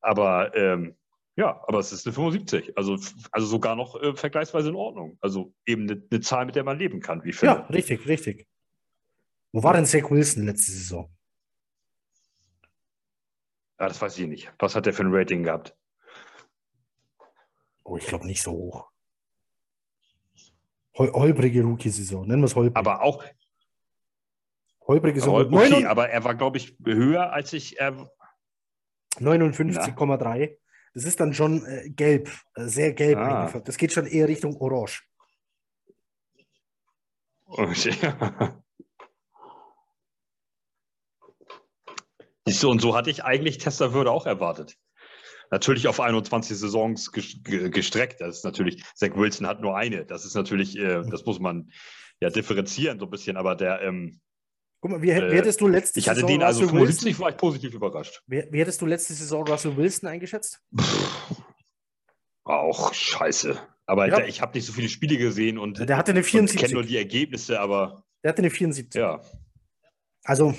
[0.00, 0.94] aber ähm,
[1.36, 2.76] ja, aber es ist eine 75.
[2.76, 2.98] Also,
[3.30, 5.16] also sogar noch äh, vergleichsweise in Ordnung.
[5.20, 7.54] Also eben eine, eine, Zahl, mit der man leben kann, wie ich finde.
[7.54, 8.46] Ja, richtig, richtig.
[9.52, 11.10] Wo war denn Zach Wilson letzte Saison?
[13.80, 14.52] Ja, das weiß ich nicht.
[14.58, 15.74] Was hat der für ein Rating gehabt?
[17.84, 18.90] Oh, ich glaube nicht so hoch.
[20.98, 22.76] Hol holprige Rookie-Saison, nennen wir es holprig.
[22.76, 23.24] Aber auch.
[24.86, 25.50] Holprige Saison.
[25.50, 27.80] 9, aber er war, glaube ich, höher als ich.
[27.80, 27.92] Äh,
[29.16, 30.56] 59,3.
[30.94, 33.40] Das ist dann schon äh, gelb, äh, sehr gelb ah.
[33.40, 33.68] eingefärbt.
[33.68, 35.02] Das geht schon eher Richtung Orange.
[38.02, 38.62] Ja.
[42.44, 44.76] Siehst du, und so hatte ich eigentlich Testerwürde auch erwartet.
[45.50, 48.20] Natürlich auf 21 Saisons gestreckt.
[48.20, 50.06] Das ist natürlich, Zach Wilson hat nur eine.
[50.06, 51.70] Das ist natürlich, äh, das muss man
[52.20, 53.82] ja differenzieren so ein bisschen, aber der.
[53.82, 54.20] Ähm,
[54.82, 57.22] Guck mal, wie, wie hättest du letzte Ich hatte Saison den also 75, Wilson?
[57.22, 58.20] war ich positiv überrascht.
[58.26, 60.60] Wie, wie, hättest du letzte Saison Russell Wilson eingeschätzt?
[62.44, 63.60] auch scheiße.
[63.86, 64.16] Aber ja.
[64.16, 66.56] der, ich habe nicht so viele Spiele gesehen und der hatte eine 74.
[66.56, 68.02] Ich kenne nur die Ergebnisse, aber.
[68.24, 69.00] Der hatte eine 74.
[69.00, 69.20] Ja.
[70.24, 70.52] Also,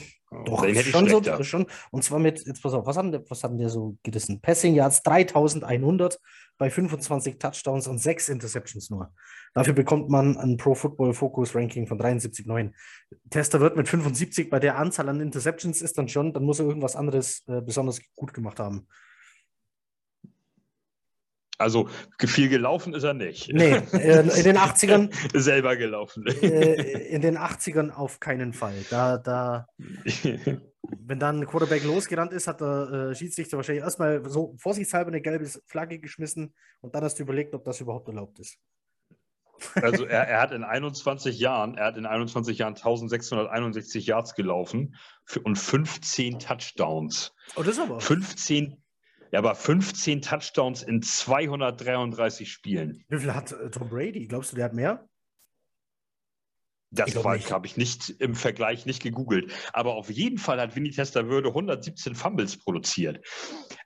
[0.45, 1.65] doch, schon so, schon.
[1.91, 4.41] Und zwar mit, jetzt pass auf, was haben, was haben der so gerissen?
[4.41, 6.19] Passing Yards 3100
[6.57, 9.11] bei 25 Touchdowns und 6 Interceptions nur.
[9.53, 12.71] Dafür bekommt man ein Pro Football Focus Ranking von 73,9.
[13.29, 16.65] Tester wird mit 75 bei der Anzahl an Interceptions ist dann schon, dann muss er
[16.65, 18.87] irgendwas anderes äh, besonders gut gemacht haben.
[21.63, 23.51] Also viel gelaufen ist er nicht.
[23.51, 25.09] Nee, äh, in den 80ern.
[25.39, 26.25] Selber gelaufen.
[26.27, 28.75] Äh, in den 80ern auf keinen Fall.
[28.89, 34.55] Da, da, wenn dann ein Quarterback losgerannt ist, hat der äh, Schiedsrichter wahrscheinlich erstmal so
[34.57, 38.57] vorsichtshalber eine gelbe Flagge geschmissen und dann hast du überlegt, ob das überhaupt erlaubt ist.
[39.75, 44.95] Also er, er, hat in 21 Jahren, er hat in 21 Jahren 1661 Yards gelaufen
[45.43, 47.33] und 15 Touchdowns.
[47.55, 48.01] Oh, das ist aber.
[48.01, 48.82] 15
[49.33, 53.03] ja, aber 15 Touchdowns in 233 Spielen.
[53.09, 54.27] Wie viel hat äh, Tom Brady?
[54.27, 55.09] Glaubst du, der hat mehr?
[56.91, 59.51] Das habe ich nicht im Vergleich nicht gegoogelt.
[59.73, 63.25] Aber auf jeden Fall hat Winnie Testerwürde 117 Fumbles produziert.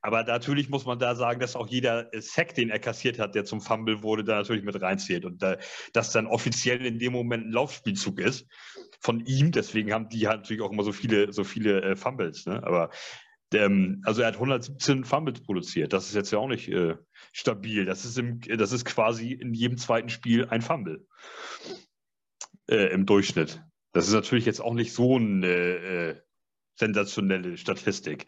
[0.02, 3.46] Aber natürlich muss man da sagen, dass auch jeder Sack, den er kassiert hat, der
[3.46, 5.24] zum Fumble wurde, da natürlich mit reinzählt.
[5.24, 5.56] Und da,
[5.94, 8.46] dass dann offiziell in dem Moment ein Laufspielzug ist
[9.00, 9.54] von ihm.
[9.54, 12.46] Deswegen haben die halt natürlich auch immer so viele, so viele äh, Fumbles.
[12.46, 12.62] Ne?
[12.62, 12.90] Aber
[13.54, 15.94] ähm, also er hat 117 Fumbles produziert.
[15.94, 16.96] Das ist jetzt ja auch nicht äh,
[17.32, 17.86] stabil.
[17.86, 21.06] Das ist, im, das ist quasi in jedem zweiten Spiel ein Fumble
[22.70, 23.64] äh, im Durchschnitt.
[23.94, 26.22] Das ist natürlich jetzt auch nicht so eine äh,
[26.76, 28.28] sensationelle Statistik.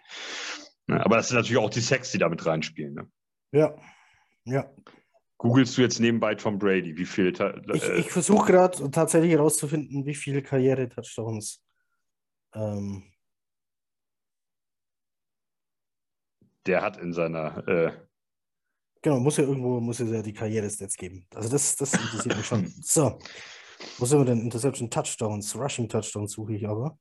[0.87, 2.95] Aber das sind natürlich auch die Sex, die damit reinspielen.
[2.95, 3.11] Ne?
[3.51, 3.75] Ja,
[4.45, 4.73] ja.
[5.37, 6.97] Googlest du jetzt nebenbei Tom Brady?
[6.97, 7.33] Wie viel?
[7.39, 11.63] Äh, ich, ich versuche gerade tatsächlich herauszufinden, wie viele Karriere-Touchdowns
[12.53, 13.03] ähm,
[16.65, 17.67] der hat in seiner.
[17.67, 17.91] Äh
[19.01, 21.27] genau, muss ja irgendwo muss ja die Karriere-Stats geben.
[21.33, 22.73] Also das, das interessiert mich schon.
[22.81, 23.19] So.
[23.97, 24.41] Wo sind wir denn?
[24.41, 26.99] Interception Touchdowns, Rushing Touchdowns suche ich aber.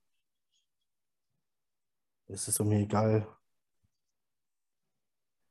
[2.29, 3.27] Es ist mir egal.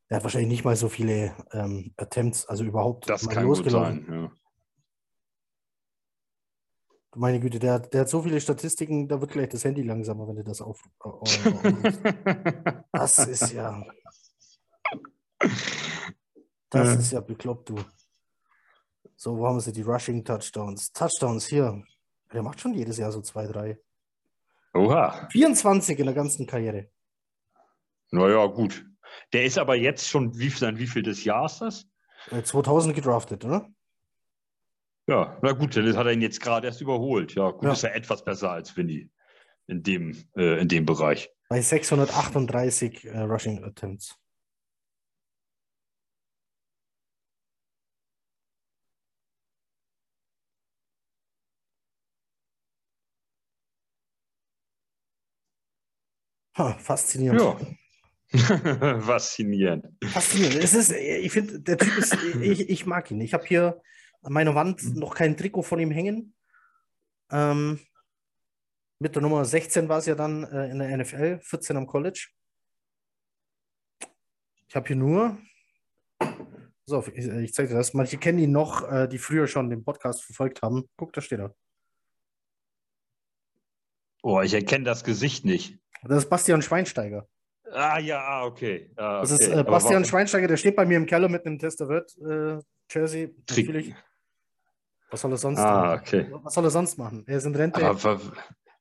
[0.09, 3.97] Er hat wahrscheinlich nicht mal so viele ähm, Attempts, also überhaupt das mal kann losgelaufen.
[3.97, 4.31] Gut sein, ja.
[7.15, 10.35] Meine Güte, der, der hat so viele Statistiken, da wird gleich das Handy langsamer, wenn
[10.35, 10.79] du das auf.
[12.91, 13.83] das ist ja.
[16.69, 17.75] Das ist ja bekloppt, du.
[19.15, 20.91] So, wo haben sie die Rushing Touchdowns?
[20.91, 21.83] Touchdowns hier.
[22.33, 23.79] Der macht schon jedes Jahr so zwei, drei.
[24.73, 25.27] Oha.
[25.31, 26.89] 24 in der ganzen Karriere.
[28.11, 28.85] Naja, gut.
[29.33, 31.87] Der ist aber jetzt schon, wie, wie viel des Jahres das?
[32.43, 33.69] 2000 äh, gedraftet, oder?
[35.07, 37.33] Ja, na gut, dann hat er ihn jetzt gerade erst überholt.
[37.33, 37.71] Ja, gut, ja.
[37.71, 39.09] ist ja etwas besser als Winnie
[39.67, 41.29] in dem, äh, in dem Bereich.
[41.49, 44.17] Bei 638 äh, Rushing Attempts.
[56.57, 57.41] Ha, faszinierend.
[57.41, 57.57] Ja.
[59.01, 59.87] Faszinierend.
[60.03, 60.63] Faszinierend.
[60.63, 63.21] Es ist, ich finde, der Typ ist, ich, ich mag ihn.
[63.21, 63.81] Ich habe hier
[64.21, 64.99] an meiner Wand mhm.
[64.99, 66.33] noch kein Trikot von ihm hängen.
[67.31, 67.79] Ähm,
[68.99, 72.27] mit der Nummer 16 war es ja dann äh, in der NFL, 14 am College.
[74.67, 75.37] Ich habe hier nur,
[76.85, 77.93] so, ich, ich zeige dir das.
[77.93, 80.89] Manche kennen ihn noch, äh, die früher schon den Podcast verfolgt haben.
[80.97, 81.55] Guck, da steht er.
[84.23, 85.79] Oh, ich erkenne das Gesicht nicht.
[86.03, 87.27] Das ist Bastian Schweinsteiger.
[87.71, 88.89] Ah, ja, ah, okay.
[88.95, 89.21] Ah, okay.
[89.21, 93.23] Das ist äh, Bastian Schweinsteiger, der steht bei mir im Keller mit einem Testavirt-Jersey.
[93.23, 93.95] Äh, natürlich.
[95.09, 96.27] Was soll er sonst ah, okay.
[96.43, 97.23] Was soll er sonst machen?
[97.27, 97.85] Er ist in Rente.
[97.85, 98.19] Aber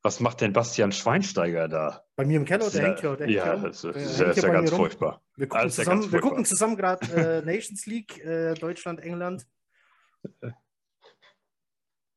[0.03, 2.03] was macht denn Bastian Schweinsteiger da?
[2.15, 3.17] Bei mir im Keller, der hängt ja.
[3.17, 5.21] Der ja, hängt das ist, das ist ja ganz furchtbar.
[5.37, 7.07] Wir gucken zusammen, wir gucken zusammen gerade
[7.43, 9.47] äh, Nations League, äh, Deutschland, England.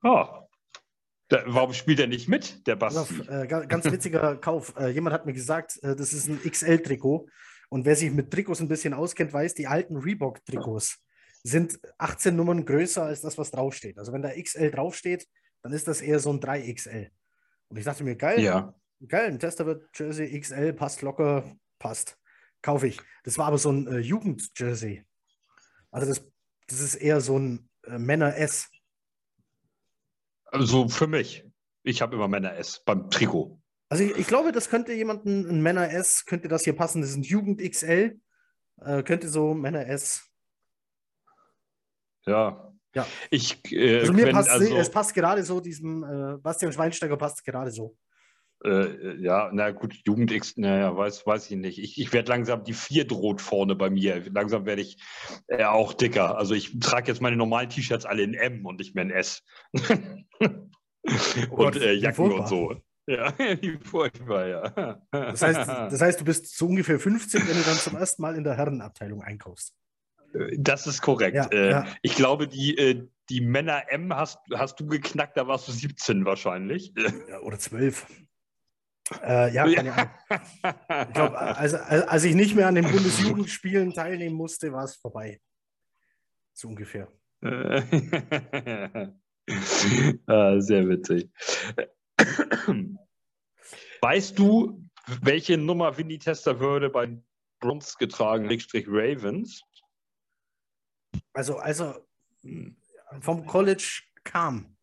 [0.03, 0.25] Oh.
[1.29, 3.21] Da, warum spielt er nicht mit, der Basti?
[3.29, 4.73] Äh, ganz witziger Kauf.
[4.77, 7.27] Äh, jemand hat mir gesagt, äh, das ist ein XL-Trikot.
[7.69, 10.97] Und wer sich mit Trikots ein bisschen auskennt, weiß, die alten Reebok-Trikots
[11.43, 13.97] sind 18 Nummern größer als das, was draufsteht.
[13.99, 15.27] Also wenn da XL draufsteht,
[15.61, 17.09] dann ist das eher so ein 3XL.
[17.69, 18.73] Und ich dachte mir, geil, ja.
[19.07, 22.17] geil, ein Tester wird Jersey XL, passt locker, passt.
[22.61, 22.99] Kaufe ich.
[23.23, 25.05] Das war aber so ein äh, Jugend-Jersey.
[25.91, 26.25] Also das,
[26.67, 28.69] das ist eher so ein äh, Männer-S.
[30.51, 31.45] Also für mich.
[31.83, 33.59] Ich habe immer Männer S beim Trikot.
[33.89, 37.01] Also ich, ich, glaube, das könnte jemanden, ein Männer S, könnte das hier passen.
[37.01, 38.19] Das ist ein Jugend XL.
[38.81, 40.27] Äh, könnte so Männer S.
[42.25, 42.71] Ja.
[42.95, 43.07] Ja.
[43.29, 47.17] Ich, äh, also mir wenn, passt also, es passt gerade so, diesem äh, Bastian Schweinsteiger
[47.17, 47.95] passt gerade so.
[48.63, 51.80] Äh, ja, na gut, Jugend X, naja, weiß, weiß ich nicht.
[51.80, 54.22] Ich, ich werde langsam, die vier droht vorne bei mir.
[54.32, 54.98] Langsam werde ich
[55.48, 56.38] äh, auch dicker.
[56.38, 59.43] Also ich trage jetzt meine normalen T-Shirts alle in M und nicht mehr in S.
[61.50, 62.76] Oh und äh, Jacken und so.
[63.08, 65.02] Ja, wie furchtbar, ja.
[65.12, 68.36] Das heißt, das heißt, du bist so ungefähr 15, wenn du dann zum ersten Mal
[68.36, 69.74] in der Herrenabteilung einkaufst.
[70.34, 71.36] Äh, das ist korrekt.
[71.36, 71.88] Ja, äh, ja.
[72.02, 76.26] Ich glaube, die, äh, die Männer M hast, hast du geknackt, da warst du 17
[76.26, 76.93] wahrscheinlich.
[77.30, 78.06] Ja, oder 12.
[79.24, 80.12] Äh, ja, kann ja.
[81.08, 85.41] Ich glaube, als, als ich nicht mehr an den Bundesjugendspielen teilnehmen musste, war es vorbei.
[86.54, 87.12] So ungefähr.
[90.28, 91.30] ah, sehr witzig.
[94.02, 94.84] Weißt du,
[95.22, 97.17] welche Nummer Winnie Tester würde bei
[97.60, 98.48] Bronze getragen,
[98.88, 99.63] Ravens?
[101.34, 101.95] Also, also
[103.22, 104.76] vom College kam.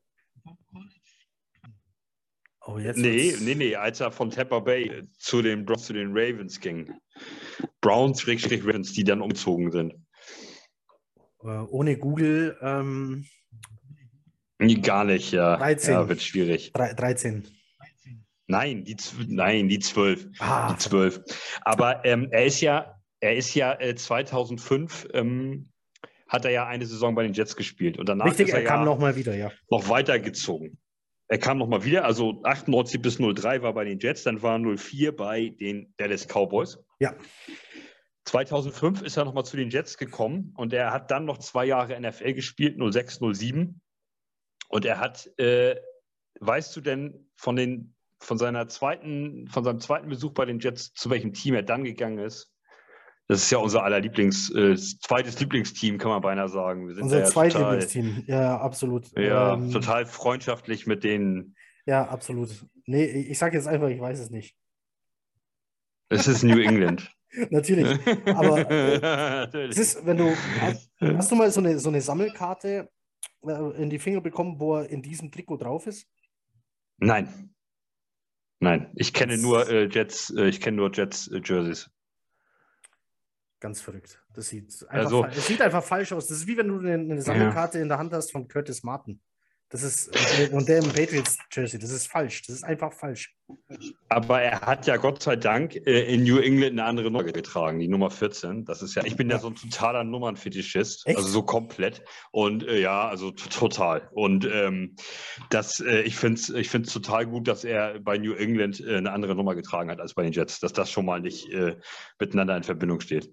[2.69, 6.59] Oh, jetzt nee, nee, nee, als er von Tampa Bay zu den, zu den Ravens
[6.59, 6.93] ging.
[7.81, 9.95] Browns, Ravens, die dann umzogen sind.
[11.45, 12.59] Äh, ohne Google.
[12.61, 13.25] Ähm,
[14.83, 15.57] Gar nicht, ja.
[15.59, 15.95] 13.
[15.95, 16.73] Ja, wird schwierig.
[16.73, 17.47] 13.
[18.49, 18.97] Nein, die,
[19.29, 20.29] nein, die 12.
[20.41, 20.73] Ah.
[20.73, 21.23] Die 12.
[21.61, 25.71] Aber ähm, er ist ja, er ist ja äh, 2005 ähm,
[26.27, 28.67] hat er ja eine Saison bei den Jets gespielt und danach Richtig, ist er, er
[28.67, 29.53] kam ja noch mal wieder, ja.
[29.71, 30.79] Noch weitergezogen.
[31.29, 35.15] Er kam nochmal wieder, also 98 bis 03 war bei den Jets, dann war 04
[35.17, 36.79] bei den Dallas Cowboys.
[37.01, 37.15] Ja.
[38.27, 42.01] 2005 ist er nochmal zu den Jets gekommen und er hat dann noch zwei Jahre
[42.01, 43.81] NFL gespielt, 06, 07.
[44.69, 45.77] Und er hat, äh,
[46.41, 50.93] weißt du denn von, den, von, seiner zweiten, von seinem zweiten Besuch bei den Jets,
[50.95, 52.53] zu welchem Team er dann gegangen ist?
[53.29, 56.87] Das ist ja unser aller Lieblings, äh, zweites Lieblingsteam, kann man beinahe sagen.
[57.01, 59.11] Unser ja zweites Lieblingsteam, ja, absolut.
[59.19, 61.57] Ja, ähm, total freundschaftlich mit denen.
[61.87, 62.65] Ja, absolut.
[62.85, 64.57] Nee, ich sage jetzt einfach, ich weiß es nicht.
[66.09, 67.13] Es ist New England.
[67.51, 67.99] Natürlich.
[68.27, 69.71] Aber äh, Natürlich.
[69.71, 70.37] es ist, wenn du.
[70.61, 72.89] Hast, hast, du mal so eine, so eine Sammelkarte
[73.43, 76.07] äh, in die Finger bekommen, wo er in diesem Trikot drauf ist?
[76.99, 77.55] Nein.
[78.59, 81.91] Nein, ich kenne nur äh, Jets, äh, ich kenne nur Jets äh, Jerseys.
[83.59, 84.23] Ganz verrückt.
[84.35, 86.27] Das sieht einfach, also, es sieht einfach falsch aus.
[86.27, 87.83] Das ist wie wenn du eine, Sammelkarte ja.
[87.83, 89.21] in der Hand hast von Curtis Martin.
[89.69, 90.09] Das ist,
[90.53, 92.43] und der im Patriots-Jersey, das ist falsch.
[92.47, 93.35] Das ist einfach falsch.
[94.09, 97.81] Aber er hat ja Gott sei Dank äh, in New England eine andere Nummer getragen,
[97.81, 98.65] die Nummer 14.
[98.65, 101.17] Das ist ja, ich bin ja, so ein totaler Nummernfetischist, Echt?
[101.17, 102.05] also so komplett.
[102.31, 104.09] Und äh, ja, also total.
[104.13, 104.95] Und ähm,
[105.51, 108.97] das, äh, ich finde es ich find's total gut, dass er bei New England äh,
[108.97, 111.77] eine andere Nummer getragen hat als bei den Jets, dass das schon mal nicht äh,
[112.21, 113.33] miteinander in Verbindung steht.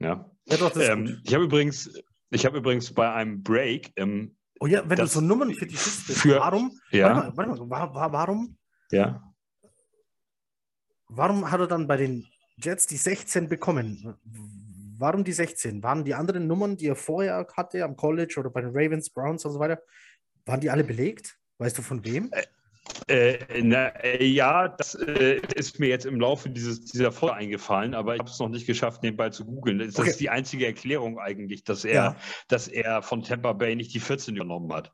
[0.00, 0.30] Ja.
[0.46, 1.90] ja doch, ähm, ich habe übrigens,
[2.30, 5.66] ich habe übrigens bei einem Break im Oh ja, wenn das du so Nummern für
[5.66, 6.78] die bist, warum?
[6.90, 7.32] Ja.
[7.34, 8.58] Warte mal, warte mal, warum?
[8.90, 9.22] Ja.
[11.08, 14.14] Warum hat er dann bei den Jets die 16 bekommen?
[14.98, 15.82] Warum die 16?
[15.82, 19.46] Waren die anderen Nummern, die er vorher hatte am College oder bei den Ravens, Browns
[19.46, 19.82] und so weiter,
[20.44, 21.38] waren die alle belegt?
[21.56, 22.30] Weißt du von wem?
[23.08, 27.94] Äh, na, äh, ja, das äh, ist mir jetzt im Laufe dieses, dieser Folge eingefallen,
[27.94, 29.78] aber ich habe es noch nicht geschafft, nebenbei zu googeln.
[29.78, 30.10] Das okay.
[30.10, 32.16] ist die einzige Erklärung eigentlich, dass er, ja.
[32.48, 34.92] dass er von Tampa Bay nicht die 14 genommen hat.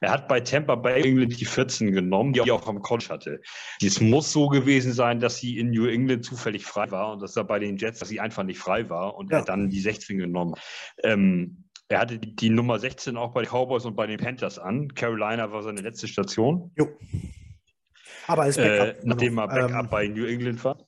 [0.00, 3.40] Er hat bei Tampa Bay England die 14 genommen, die er auch am College hatte.
[3.82, 7.36] Es muss so gewesen sein, dass sie in New England zufällig frei war und dass
[7.36, 9.38] er bei den Jets, dass sie einfach nicht frei war und ja.
[9.38, 10.54] er dann die 16 genommen.
[11.02, 14.58] Ähm, er hatte die, die, Nummer 16 auch bei den Cowboys und bei den Panthers
[14.58, 14.94] an.
[14.94, 16.72] Carolina war seine letzte Station.
[16.76, 16.88] Jo.
[18.26, 19.02] Aber als Backup.
[19.02, 20.78] Äh, nachdem er Backup ähm, bei New England war.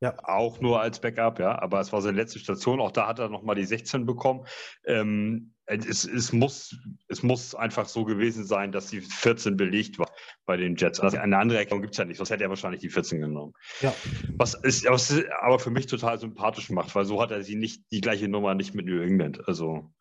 [0.00, 0.14] Ja.
[0.22, 1.58] Auch nur als Backup, ja.
[1.60, 2.80] Aber es war seine letzte Station.
[2.80, 4.46] Auch da hat er nochmal die 16 bekommen.
[4.84, 6.76] Ähm, es, es, muss,
[7.08, 10.10] es muss einfach so gewesen sein, dass die 14 belegt war
[10.44, 11.00] bei den Jets.
[11.00, 13.52] Also eine andere Erklärung gibt es ja nicht, sonst hätte er wahrscheinlich die 14 genommen.
[13.80, 13.94] Ja.
[14.36, 17.82] Was, ist, was aber für mich total sympathisch macht, weil so hat er sie nicht,
[17.90, 19.46] die gleiche Nummer nicht mit New England.
[19.48, 19.92] Also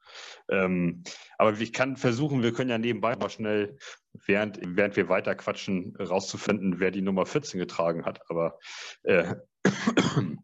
[0.49, 1.03] ähm,
[1.37, 3.77] aber ich kann versuchen, wir können ja nebenbei mal schnell,
[4.25, 8.21] während, während wir weiter quatschen, rauszufinden, wer die Nummer 14 getragen hat.
[8.29, 8.59] Aber
[9.03, 9.35] äh,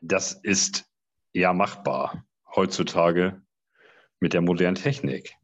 [0.00, 0.86] das ist
[1.32, 2.24] ja machbar
[2.58, 3.40] heutzutage
[4.20, 5.34] mit der modernen Technik.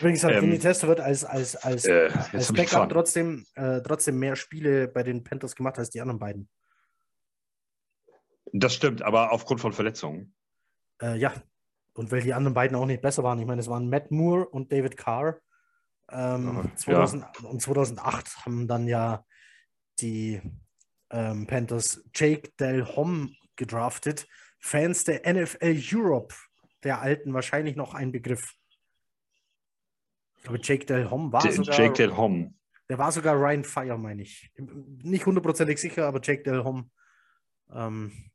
[0.00, 4.34] Übrigens hat ähm, Tester wird als, als, als, äh, als Backup trotzdem, äh, trotzdem mehr
[4.34, 6.48] Spiele bei den Panthers gemacht als die anderen beiden.
[8.52, 10.34] Das stimmt, aber aufgrund von Verletzungen.
[11.02, 11.34] Äh, ja,
[11.92, 13.38] und weil die anderen beiden auch nicht besser waren.
[13.38, 15.38] Ich meine, es waren Matt Moore und David Carr.
[16.10, 17.48] Ähm, 2000, ja.
[17.48, 19.24] Und 2008 haben dann ja
[20.00, 20.40] die
[21.10, 24.26] ähm, Panthers Jake Del Hom gedraftet.
[24.60, 26.34] Fans der NFL Europe,
[26.84, 28.54] der alten, wahrscheinlich noch ein Begriff.
[30.36, 31.78] Ich glaube, Jake Del Hom war D sogar.
[31.78, 32.54] Jake Del Hom.
[32.88, 34.52] Der war sogar Ryan Fire, meine ich.
[34.56, 36.90] Nicht hundertprozentig sicher, aber Jake Del Hom.
[37.72, 38.30] Ähm,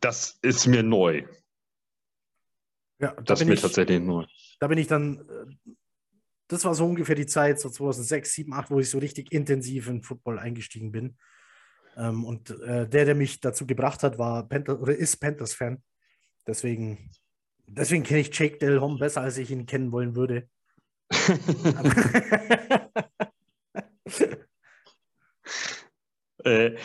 [0.00, 1.24] das ist mir neu.
[3.00, 4.26] Ja, da das ist mir ich, tatsächlich neu.
[4.60, 5.72] Da bin ich dann, äh,
[6.48, 9.88] das war so ungefähr die Zeit, so 2006, 2007, 2008, wo ich so richtig intensiv
[9.88, 11.16] in Football eingestiegen bin.
[11.98, 15.82] Ähm, und äh, der, der mich dazu gebracht hat, war Panthers oder ist Panthers-Fan.
[16.46, 17.10] Deswegen,
[17.66, 20.48] deswegen kenne ich Jake Del Hom besser, als ich ihn kennen wollen würde.
[26.44, 26.76] äh,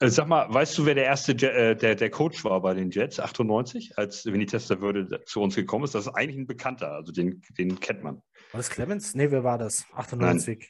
[0.00, 3.18] sag mal, weißt du, wer der erste äh, der, der Coach war bei den Jets,
[3.18, 5.94] 98, als Vinny Testerwürde zu uns gekommen ist?
[5.96, 8.16] Das ist eigentlich ein Bekannter, also den, den kennt man.
[8.52, 9.14] War das Clemens?
[9.14, 9.86] Nee, wer war das?
[9.94, 10.58] 98.
[10.58, 10.68] Nein.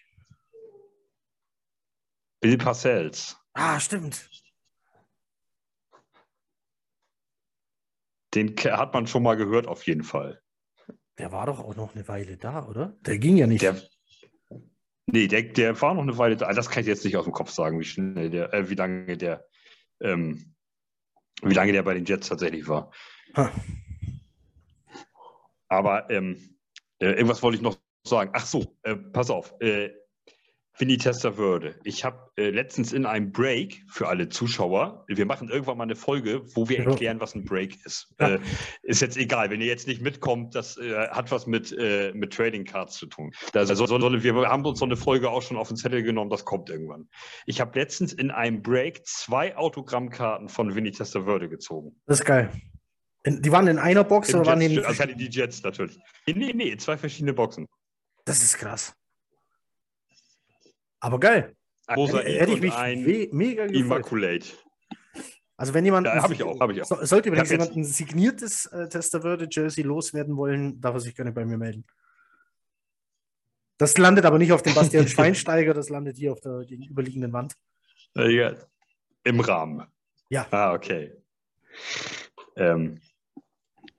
[2.41, 3.42] Bill Parcells.
[3.55, 4.29] Ah, stimmt.
[8.35, 10.41] Den hat man schon mal gehört, auf jeden Fall.
[11.19, 12.97] Der war doch auch noch eine Weile da, oder?
[13.03, 13.63] Der ging ja nicht.
[13.63, 13.81] Der,
[15.07, 16.53] nee, der, der war noch eine Weile da.
[16.53, 19.19] Das kann ich jetzt nicht aus dem Kopf sagen, wie schnell der, äh, wie lange
[19.19, 19.47] der,
[20.01, 20.55] ähm,
[21.43, 22.91] wie lange der bei den Jets tatsächlich war.
[23.37, 23.53] Ha.
[25.69, 26.59] Aber ähm,
[26.99, 28.31] äh, irgendwas wollte ich noch sagen.
[28.33, 29.55] Ach so, äh, pass auf.
[29.61, 29.91] Äh,
[30.79, 31.79] Winnie Würde.
[31.85, 35.97] Ich habe äh, letztens in einem Break für alle Zuschauer, wir machen irgendwann mal eine
[35.97, 38.15] Folge, wo wir erklären, was ein Break ist.
[38.19, 38.39] Äh,
[38.83, 42.33] ist jetzt egal, wenn ihr jetzt nicht mitkommt, das äh, hat was mit, äh, mit
[42.33, 43.33] Trading Cards zu tun.
[43.53, 46.45] Also, so, wir haben uns so eine Folge auch schon auf den Zettel genommen, das
[46.45, 47.09] kommt irgendwann.
[47.47, 52.01] Ich habe letztens in einem Break zwei Autogrammkarten von Winnie Würde gezogen.
[52.07, 52.51] Das ist geil.
[53.27, 54.83] Die waren in einer Box Im oder waren die?
[54.85, 55.99] Also die Jets natürlich.
[56.27, 57.67] Nee, nee, zwei verschiedene Boxen.
[58.25, 58.95] Das ist krass.
[61.03, 61.57] Aber geil.
[61.97, 63.77] Rosa hätte ich mich mega gefreut.
[63.77, 64.47] Immaculate.
[65.57, 67.05] Also wenn jemand, ja, ich auch, hab ich auch.
[67.05, 71.59] sollte übrigens jemand ein signiertes äh, Testerwürde-Jersey loswerden wollen, darf er sich gerne bei mir
[71.59, 71.85] melden.
[73.79, 77.55] Das landet aber nicht auf dem Bastian Schweinsteiger, das landet hier auf der gegenüberliegenden Wand.
[78.15, 78.55] Ja,
[79.25, 79.87] Im Rahmen.
[80.31, 80.47] Ja.
[80.51, 81.17] Ah, okay.
[82.57, 83.01] Ähm,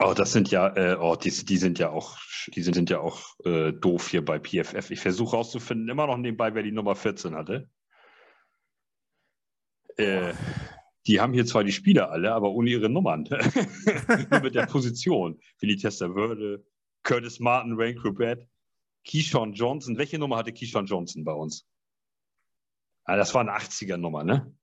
[0.05, 2.17] Oh, das sind ja, äh, oh, die, die sind ja auch,
[2.53, 4.91] die sind, sind ja auch äh, doof hier bei PFF.
[4.91, 7.69] Ich versuche herauszufinden, immer noch nebenbei, wer die Nummer 14 hatte.
[9.95, 10.33] Äh,
[11.07, 13.23] die haben hier zwar die Spieler alle, aber ohne ihre Nummern.
[14.29, 15.39] Nur mit der Position.
[15.59, 16.65] Willi Tester Würde,
[17.03, 18.45] Curtis Martin, Wayne Corbett,
[19.07, 19.97] Keyshawn Johnson.
[19.97, 21.65] Welche Nummer hatte Keyshawn Johnson bei uns?
[23.05, 24.53] Ah, das war eine 80er-Nummer, ne?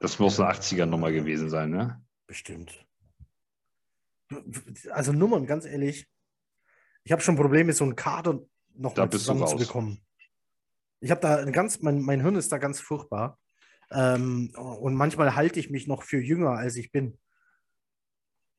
[0.00, 2.04] Das muss eine 80er-Nummer gewesen sein, ne?
[2.30, 2.86] Bestimmt.
[4.92, 6.06] Also Nummern, ganz ehrlich.
[7.02, 8.38] Ich habe schon Probleme, so einen Kader
[8.72, 10.00] noch da mal zusammenzubekommen.
[11.00, 13.36] Ich habe da ein ganz, mein, mein Hirn ist da ganz furchtbar.
[13.90, 17.18] Ähm, und manchmal halte ich mich noch für jünger, als ich bin.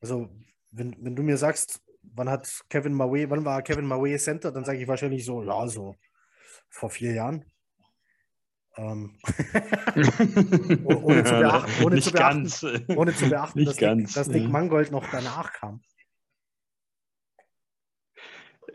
[0.02, 0.28] Also,
[0.70, 4.66] wenn, wenn du mir sagst, wann hat Kevin Mawe, wann war Kevin Mawe Center, dann
[4.66, 5.96] sage ich wahrscheinlich so, ja, so
[6.68, 7.50] vor vier Jahren.
[8.76, 9.18] Ähm,
[10.84, 14.48] ohne zu beachten, ohne zu beachten, ganz, ohne zu beachten dass, ganz, Nick, dass Nick
[14.48, 15.82] Mangold noch danach kam.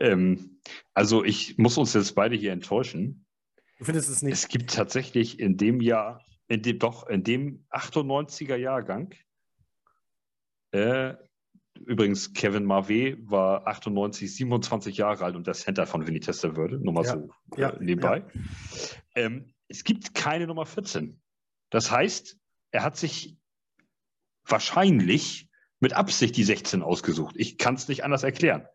[0.00, 0.60] Ähm,
[0.94, 3.26] also ich muss uns jetzt beide hier enttäuschen.
[3.78, 4.34] Du findest es nicht?
[4.34, 9.14] Es gibt tatsächlich in dem Jahr, in dem, doch, in dem 98er Jahrgang,
[10.72, 11.14] äh,
[11.86, 16.92] übrigens Kevin Marve war 98, 27 Jahre alt und der Center von Vinny Testerwürde, nur
[16.92, 18.18] mal ja, so äh, ja, nebenbei.
[18.18, 18.92] Ja.
[19.14, 21.20] Ähm, es gibt keine Nummer 14.
[21.70, 22.38] Das heißt,
[22.70, 23.36] er hat sich
[24.44, 25.48] wahrscheinlich
[25.80, 27.34] mit Absicht die 16 ausgesucht.
[27.38, 28.66] Ich kann es nicht anders erklären.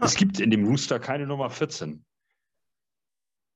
[0.00, 2.04] Es gibt in dem Rooster keine Nummer 14.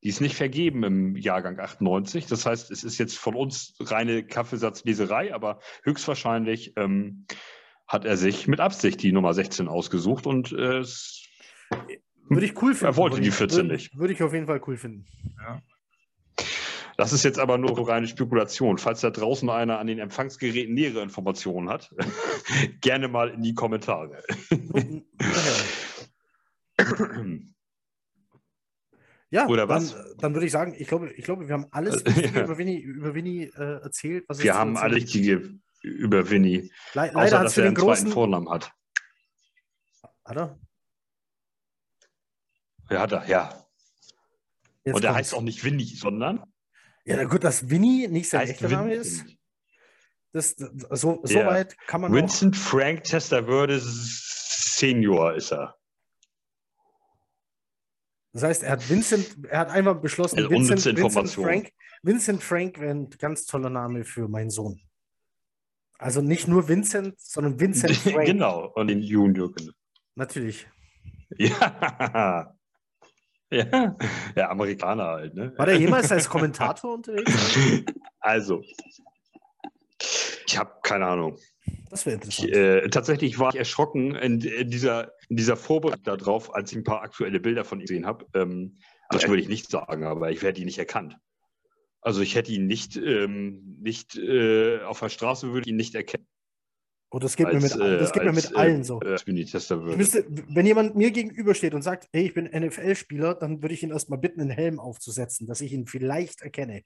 [0.02, 2.26] Die ist nicht vergeben im Jahrgang 98.
[2.26, 7.26] Das heißt, es ist jetzt von uns reine Kaffeesatzleserei, aber höchstwahrscheinlich ähm,
[7.86, 10.84] hat er sich mit Absicht die Nummer 16 ausgesucht und äh,
[12.28, 12.94] würde ich cool finden.
[12.94, 13.98] Er wollte die 14 würde, nicht.
[13.98, 15.04] Würde ich auf jeden Fall cool finden.
[15.38, 15.60] Ja.
[17.00, 18.76] Das ist jetzt aber nur reine Spekulation.
[18.76, 21.94] Falls da draußen einer an den Empfangsgeräten nähere Informationen hat,
[22.82, 24.22] gerne mal in die Kommentare.
[29.30, 29.94] ja, Oder was?
[29.94, 32.44] Dann, dann, würde ich sagen, ich glaube, ich glaube, wir haben alles ja.
[32.44, 34.26] über Winnie, über Winnie äh, erzählt.
[34.28, 36.70] wir haben alles Richtige über Winnie.
[36.92, 38.72] Le leider außer, dass er einen großen zweiten Vornamen hat.
[40.26, 40.58] Hat er?
[42.90, 43.64] Ja, hat er, ja.
[44.84, 46.44] Jetzt Und er heißt auch nicht Winnie, sondern
[47.10, 49.24] ja, na gut, dass Winnie nicht sein echter Name ist.
[50.32, 51.46] Das, so, so ja.
[51.46, 52.12] weit kann man.
[52.12, 52.62] Vincent noch...
[52.62, 55.76] Frank Testerwürde Senior ist er.
[58.32, 61.30] Das heißt, er hat Vincent, er hat einfach beschlossen, Also Vincent, Vincent.
[61.30, 61.72] Frank.
[62.02, 64.80] Vincent Frank wäre ein ganz toller Name für meinen Sohn.
[65.98, 68.26] Also nicht nur Vincent, sondern Vincent Frank.
[68.26, 69.52] genau, und den Junior.
[69.52, 69.72] genau.
[70.14, 70.68] Natürlich.
[71.38, 72.56] Ja.
[73.72, 73.96] Ja,
[74.36, 75.52] ja, Amerikaner halt, ne?
[75.56, 77.58] War der jemals als Kommentator unterwegs?
[78.20, 78.62] Also,
[80.46, 81.36] ich habe keine Ahnung.
[81.90, 82.52] Das wäre Ich, interessant.
[82.54, 86.84] äh, tatsächlich war ich erschrocken in, in dieser, in dieser Vorbereitung darauf, als ich ein
[86.84, 88.26] paar aktuelle Bilder von ihm gesehen habe.
[88.34, 88.78] Ähm,
[89.10, 91.16] das würde ich nicht sagen, aber ich hätte ihn nicht erkannt.
[92.00, 95.94] Also ich hätte ihn nicht, ähm, nicht äh, auf der Straße würde ich ihn nicht
[95.94, 96.26] erkennen.
[97.12, 99.00] Oh, das geht, mir, mit, äh, das geht mir als, mit allen äh, so.
[99.00, 99.18] Äh,
[99.90, 103.82] Ich müsste, wenn jemand mir gegenübersteht und sagt, hey, ich bin NFL-Spieler, dann würde ich
[103.82, 106.84] ihn erstmal bitten, einen Helm aufzusetzen, dass ich ihn vielleicht erkenne.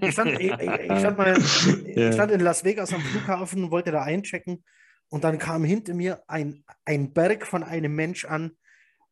[0.00, 3.92] Ich stand, ich, ich, ich stand mal ich stand in Las Vegas am Flughafen, wollte
[3.92, 4.64] da einchecken
[5.10, 8.56] und dann kam hinter mir ein, ein Berg von einem Mensch an,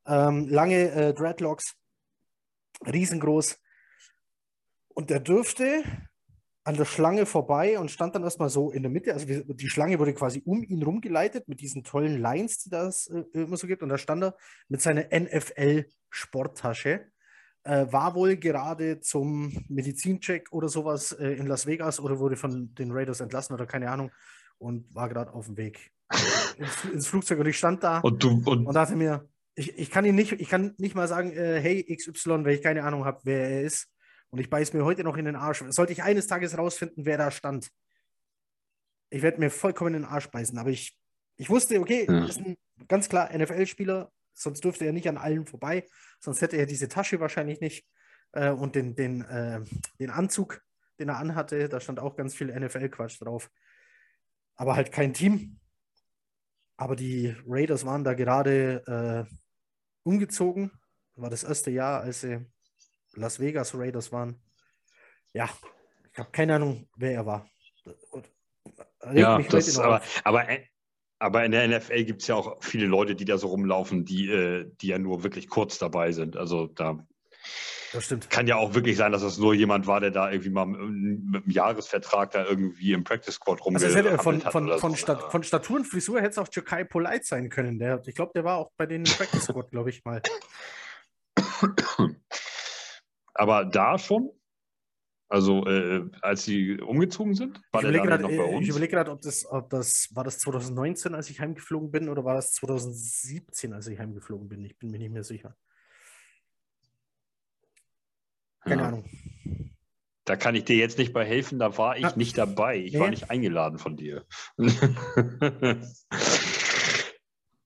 [0.07, 1.75] ähm, lange äh, Dreadlocks,
[2.87, 3.59] riesengroß.
[4.89, 5.85] Und der dürfte
[6.65, 9.13] an der Schlange vorbei und stand dann erstmal so in der Mitte.
[9.13, 13.25] Also die Schlange wurde quasi um ihn rumgeleitet mit diesen tollen Lines, die das äh,
[13.33, 13.83] immer so gibt.
[13.83, 14.35] Und da stand er
[14.69, 17.07] mit seiner NFL-Sporttasche.
[17.65, 22.75] Äh, war wohl gerade zum Medizincheck oder sowas äh, in Las Vegas oder wurde von
[22.75, 24.11] den Raiders entlassen oder keine Ahnung
[24.59, 25.93] und war gerade auf dem Weg
[26.59, 29.91] ins, ins Flugzeug und ich stand da Und du, und, und dachte mir, ich, ich
[29.91, 33.05] kann ihn nicht, ich kann nicht mal sagen, äh, hey XY, weil ich keine Ahnung
[33.05, 33.89] habe, wer er ist.
[34.35, 35.63] Und ich beiß mir heute noch in den Arsch.
[35.69, 37.71] Sollte ich eines Tages rausfinden, wer da stand,
[39.09, 40.59] ich werde mir vollkommen in den Arsch beißen.
[40.59, 40.99] Aber ich,
[41.37, 42.25] ich wusste, okay, Ja.
[42.27, 42.57] ist ein
[42.89, 45.87] ganz klar NFL-Spieler, sonst dürfte er nicht an allen vorbei,
[46.19, 47.87] sonst hätte er diese Tasche wahrscheinlich nicht
[48.33, 49.61] äh, und den, den, äh,
[50.01, 50.63] den Anzug,
[50.99, 53.53] den er anhatte, da stand auch ganz viel NFL-Quatsch drauf.
[54.57, 55.61] Aber halt kein Team.
[56.77, 59.35] Aber die Raiders waren da gerade äh,
[60.03, 60.73] umgezogen.
[61.15, 62.45] War das erste Jahr, als sie
[63.17, 64.41] Las Vegas Raiders waren.
[65.33, 65.49] Ja,
[66.13, 67.49] ich habe keine Ahnung, wer er war.
[69.13, 70.47] Ja, das, aber, aber,
[71.19, 74.31] aber in der NFL gibt es ja auch viele Leute, die da so rumlaufen, die,
[74.31, 76.37] äh, die ja nur wirklich kurz dabei sind.
[76.37, 77.05] Also da
[77.93, 78.31] Das stimmt.
[78.31, 81.43] kann ja auch wirklich sein, dass das nur jemand war, der da irgendwie mal mit,
[81.43, 84.97] einem Jahresvertrag da irgendwie im Practice Squad Also es hätte von, von, von, so.
[84.97, 87.79] Stat von Statur und Frisur hätte es auch Jokai Polite sein können.
[87.79, 90.23] Der, ich glaube, der war auch bei den Practice Squad, glaube ich mal.
[93.35, 94.31] Aber da schon?
[95.29, 97.61] Also äh, als sie umgezogen sind?
[97.73, 98.69] War Ich der überlege gerade, noch bei äh, ich uns?
[98.69, 102.35] überlege gerade, ob das, ob das, war das 2019, als ich heimgeflogen bin, oder war
[102.35, 104.65] das 2017, als ich heimgeflogen bin?
[104.65, 105.57] Ich bin mir nicht mehr sicher.
[108.61, 108.89] Keine Ja.
[108.89, 109.05] Ahnung.
[110.27, 112.17] Da kann ich dir jetzt nicht bei helfen, da war ich Ja.
[112.17, 112.79] nicht dabei.
[112.79, 113.11] Ich war Nee.
[113.11, 114.25] nicht eingeladen von dir.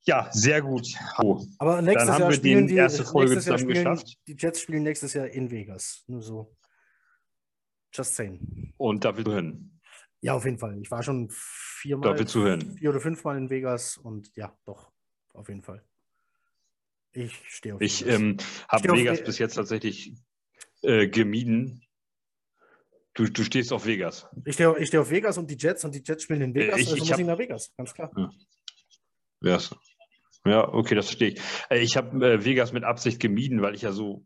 [0.09, 0.87] ja, sehr gut.
[1.19, 4.19] Oh, Aber nächstes haben Jahr wir spielen die erste Folge zusammen spielen, geschafft.
[4.27, 6.03] die Jets spielen nächstes Jahr in Vegas.
[6.09, 6.57] Nur so.
[7.93, 8.75] Just saying.
[8.77, 9.81] Und da willst du hin.
[10.21, 10.79] Ja, auf jeden Fall.
[10.81, 12.77] Ich war schon viermal, Da willst du hin.
[12.77, 14.91] vier oder fünfmal in Vegas und ja, doch,
[15.35, 15.85] auf jeden Fall.
[17.13, 18.19] Ich stehe auf Ich Vegas.
[18.21, 18.37] ähm,
[18.69, 20.13] habe auf Vegas Ve- bis jetzt tatsächlich
[20.83, 21.83] äh, gemieden.
[23.15, 24.27] Du, du stehst auf Vegas.
[24.45, 26.79] ich stehe ich steh auf Vegas und die Jets und die Jets spielen in Vegas,
[26.81, 28.11] ich- also ich muss hab- ich nach Vegas, ganz klar.
[29.41, 29.59] Ja,
[30.49, 31.41] ja okay, das verstehe ich.
[31.71, 34.25] Äh, Ich habe äh, Vegas mit Absicht gemieden, weil ich ja so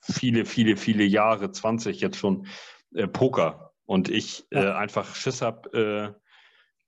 [0.00, 2.46] viele, viele, viele Jahre, 20 jetzt schon,
[2.94, 4.76] äh, Poker und ich äh, Ja.
[4.78, 6.20] einfach Schiss habe, äh,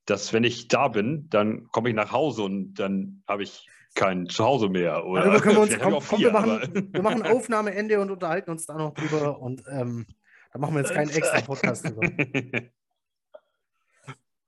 [0.05, 4.27] dass wenn ich da bin, dann komme ich nach Hause und dann habe ich kein
[4.27, 5.05] Zuhause mehr.
[5.05, 8.65] Oder Darüber können wir uns, komm, komm, wir, machen, wir machen Aufnahmeende und unterhalten uns
[8.65, 10.05] da noch drüber und ähm,
[10.53, 12.09] da machen wir jetzt keinen extra Podcast drüber.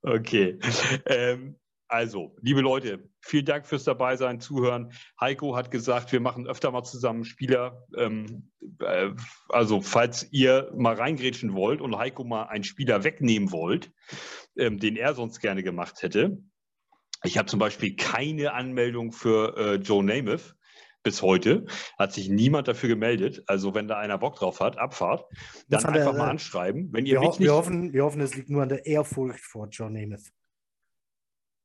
[0.06, 0.58] Okay.
[1.06, 1.56] Ähm,
[1.88, 4.92] also, liebe Leute, vielen Dank fürs Dabeisein, Zuhören.
[5.20, 7.84] Heiko hat gesagt, wir machen öfter mal zusammen Spieler.
[7.96, 9.10] Ähm, äh,
[9.50, 13.92] also, falls ihr mal reingrätschen wollt und Heiko mal einen Spieler wegnehmen wollt,
[14.56, 16.38] ähm, den er sonst gerne gemacht hätte.
[17.22, 20.54] Ich habe zum Beispiel keine Anmeldung für äh, Joe Namath
[21.02, 21.66] bis heute.
[21.98, 23.42] Hat sich niemand dafür gemeldet.
[23.46, 25.26] Also, wenn da einer Bock drauf hat, Abfahrt,
[25.68, 26.88] dann hat er, einfach mal äh, anschreiben.
[26.92, 29.44] Wenn ihr Wir, ho nicht wir, hoffen, wir hoffen, es liegt nur an der Ehrfurcht
[29.44, 30.32] vor John Namath.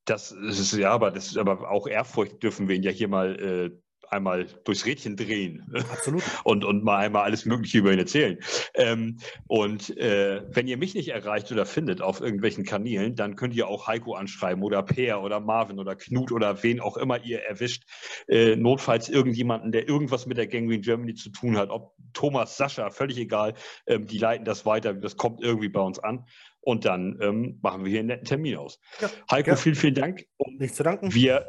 [0.09, 3.77] Das ist ja, aber das aber auch Ehrfurcht dürfen wir ihn ja hier mal äh,
[4.11, 5.63] einmal durchs Rädchen drehen.
[5.91, 6.23] Absolut.
[6.43, 8.39] und, und mal einmal alles Mögliche über ihn erzählen.
[8.73, 13.53] Ähm, und äh, wenn ihr mich nicht erreicht oder findet auf irgendwelchen Kanälen, dann könnt
[13.53, 17.43] ihr auch Heiko anschreiben oder Peer oder Marvin oder Knut oder wen auch immer ihr
[17.43, 17.83] erwischt.
[18.27, 22.89] Äh, notfalls irgendjemanden, der irgendwas mit der Gangrene Germany zu tun hat, ob Thomas, Sascha,
[22.89, 23.53] völlig egal.
[23.85, 24.93] Ähm, die leiten das weiter.
[24.93, 26.25] Das kommt irgendwie bei uns an.
[26.61, 28.79] Und dann ähm, machen wir hier einen netten Termin aus.
[28.99, 29.55] Ja, Heiko, ja.
[29.55, 30.25] vielen, vielen Dank.
[30.57, 31.13] Nicht zu danken.
[31.13, 31.47] Wir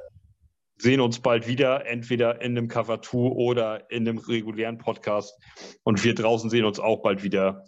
[0.78, 5.38] sehen uns bald wieder, entweder in einem Cover 2 oder in einem regulären Podcast.
[5.82, 7.64] Und wir draußen sehen uns auch bald wieder.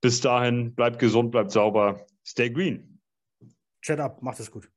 [0.00, 2.06] Bis dahin, bleibt gesund, bleibt sauber.
[2.26, 3.00] Stay green.
[3.82, 4.70] Chat up, macht es gut.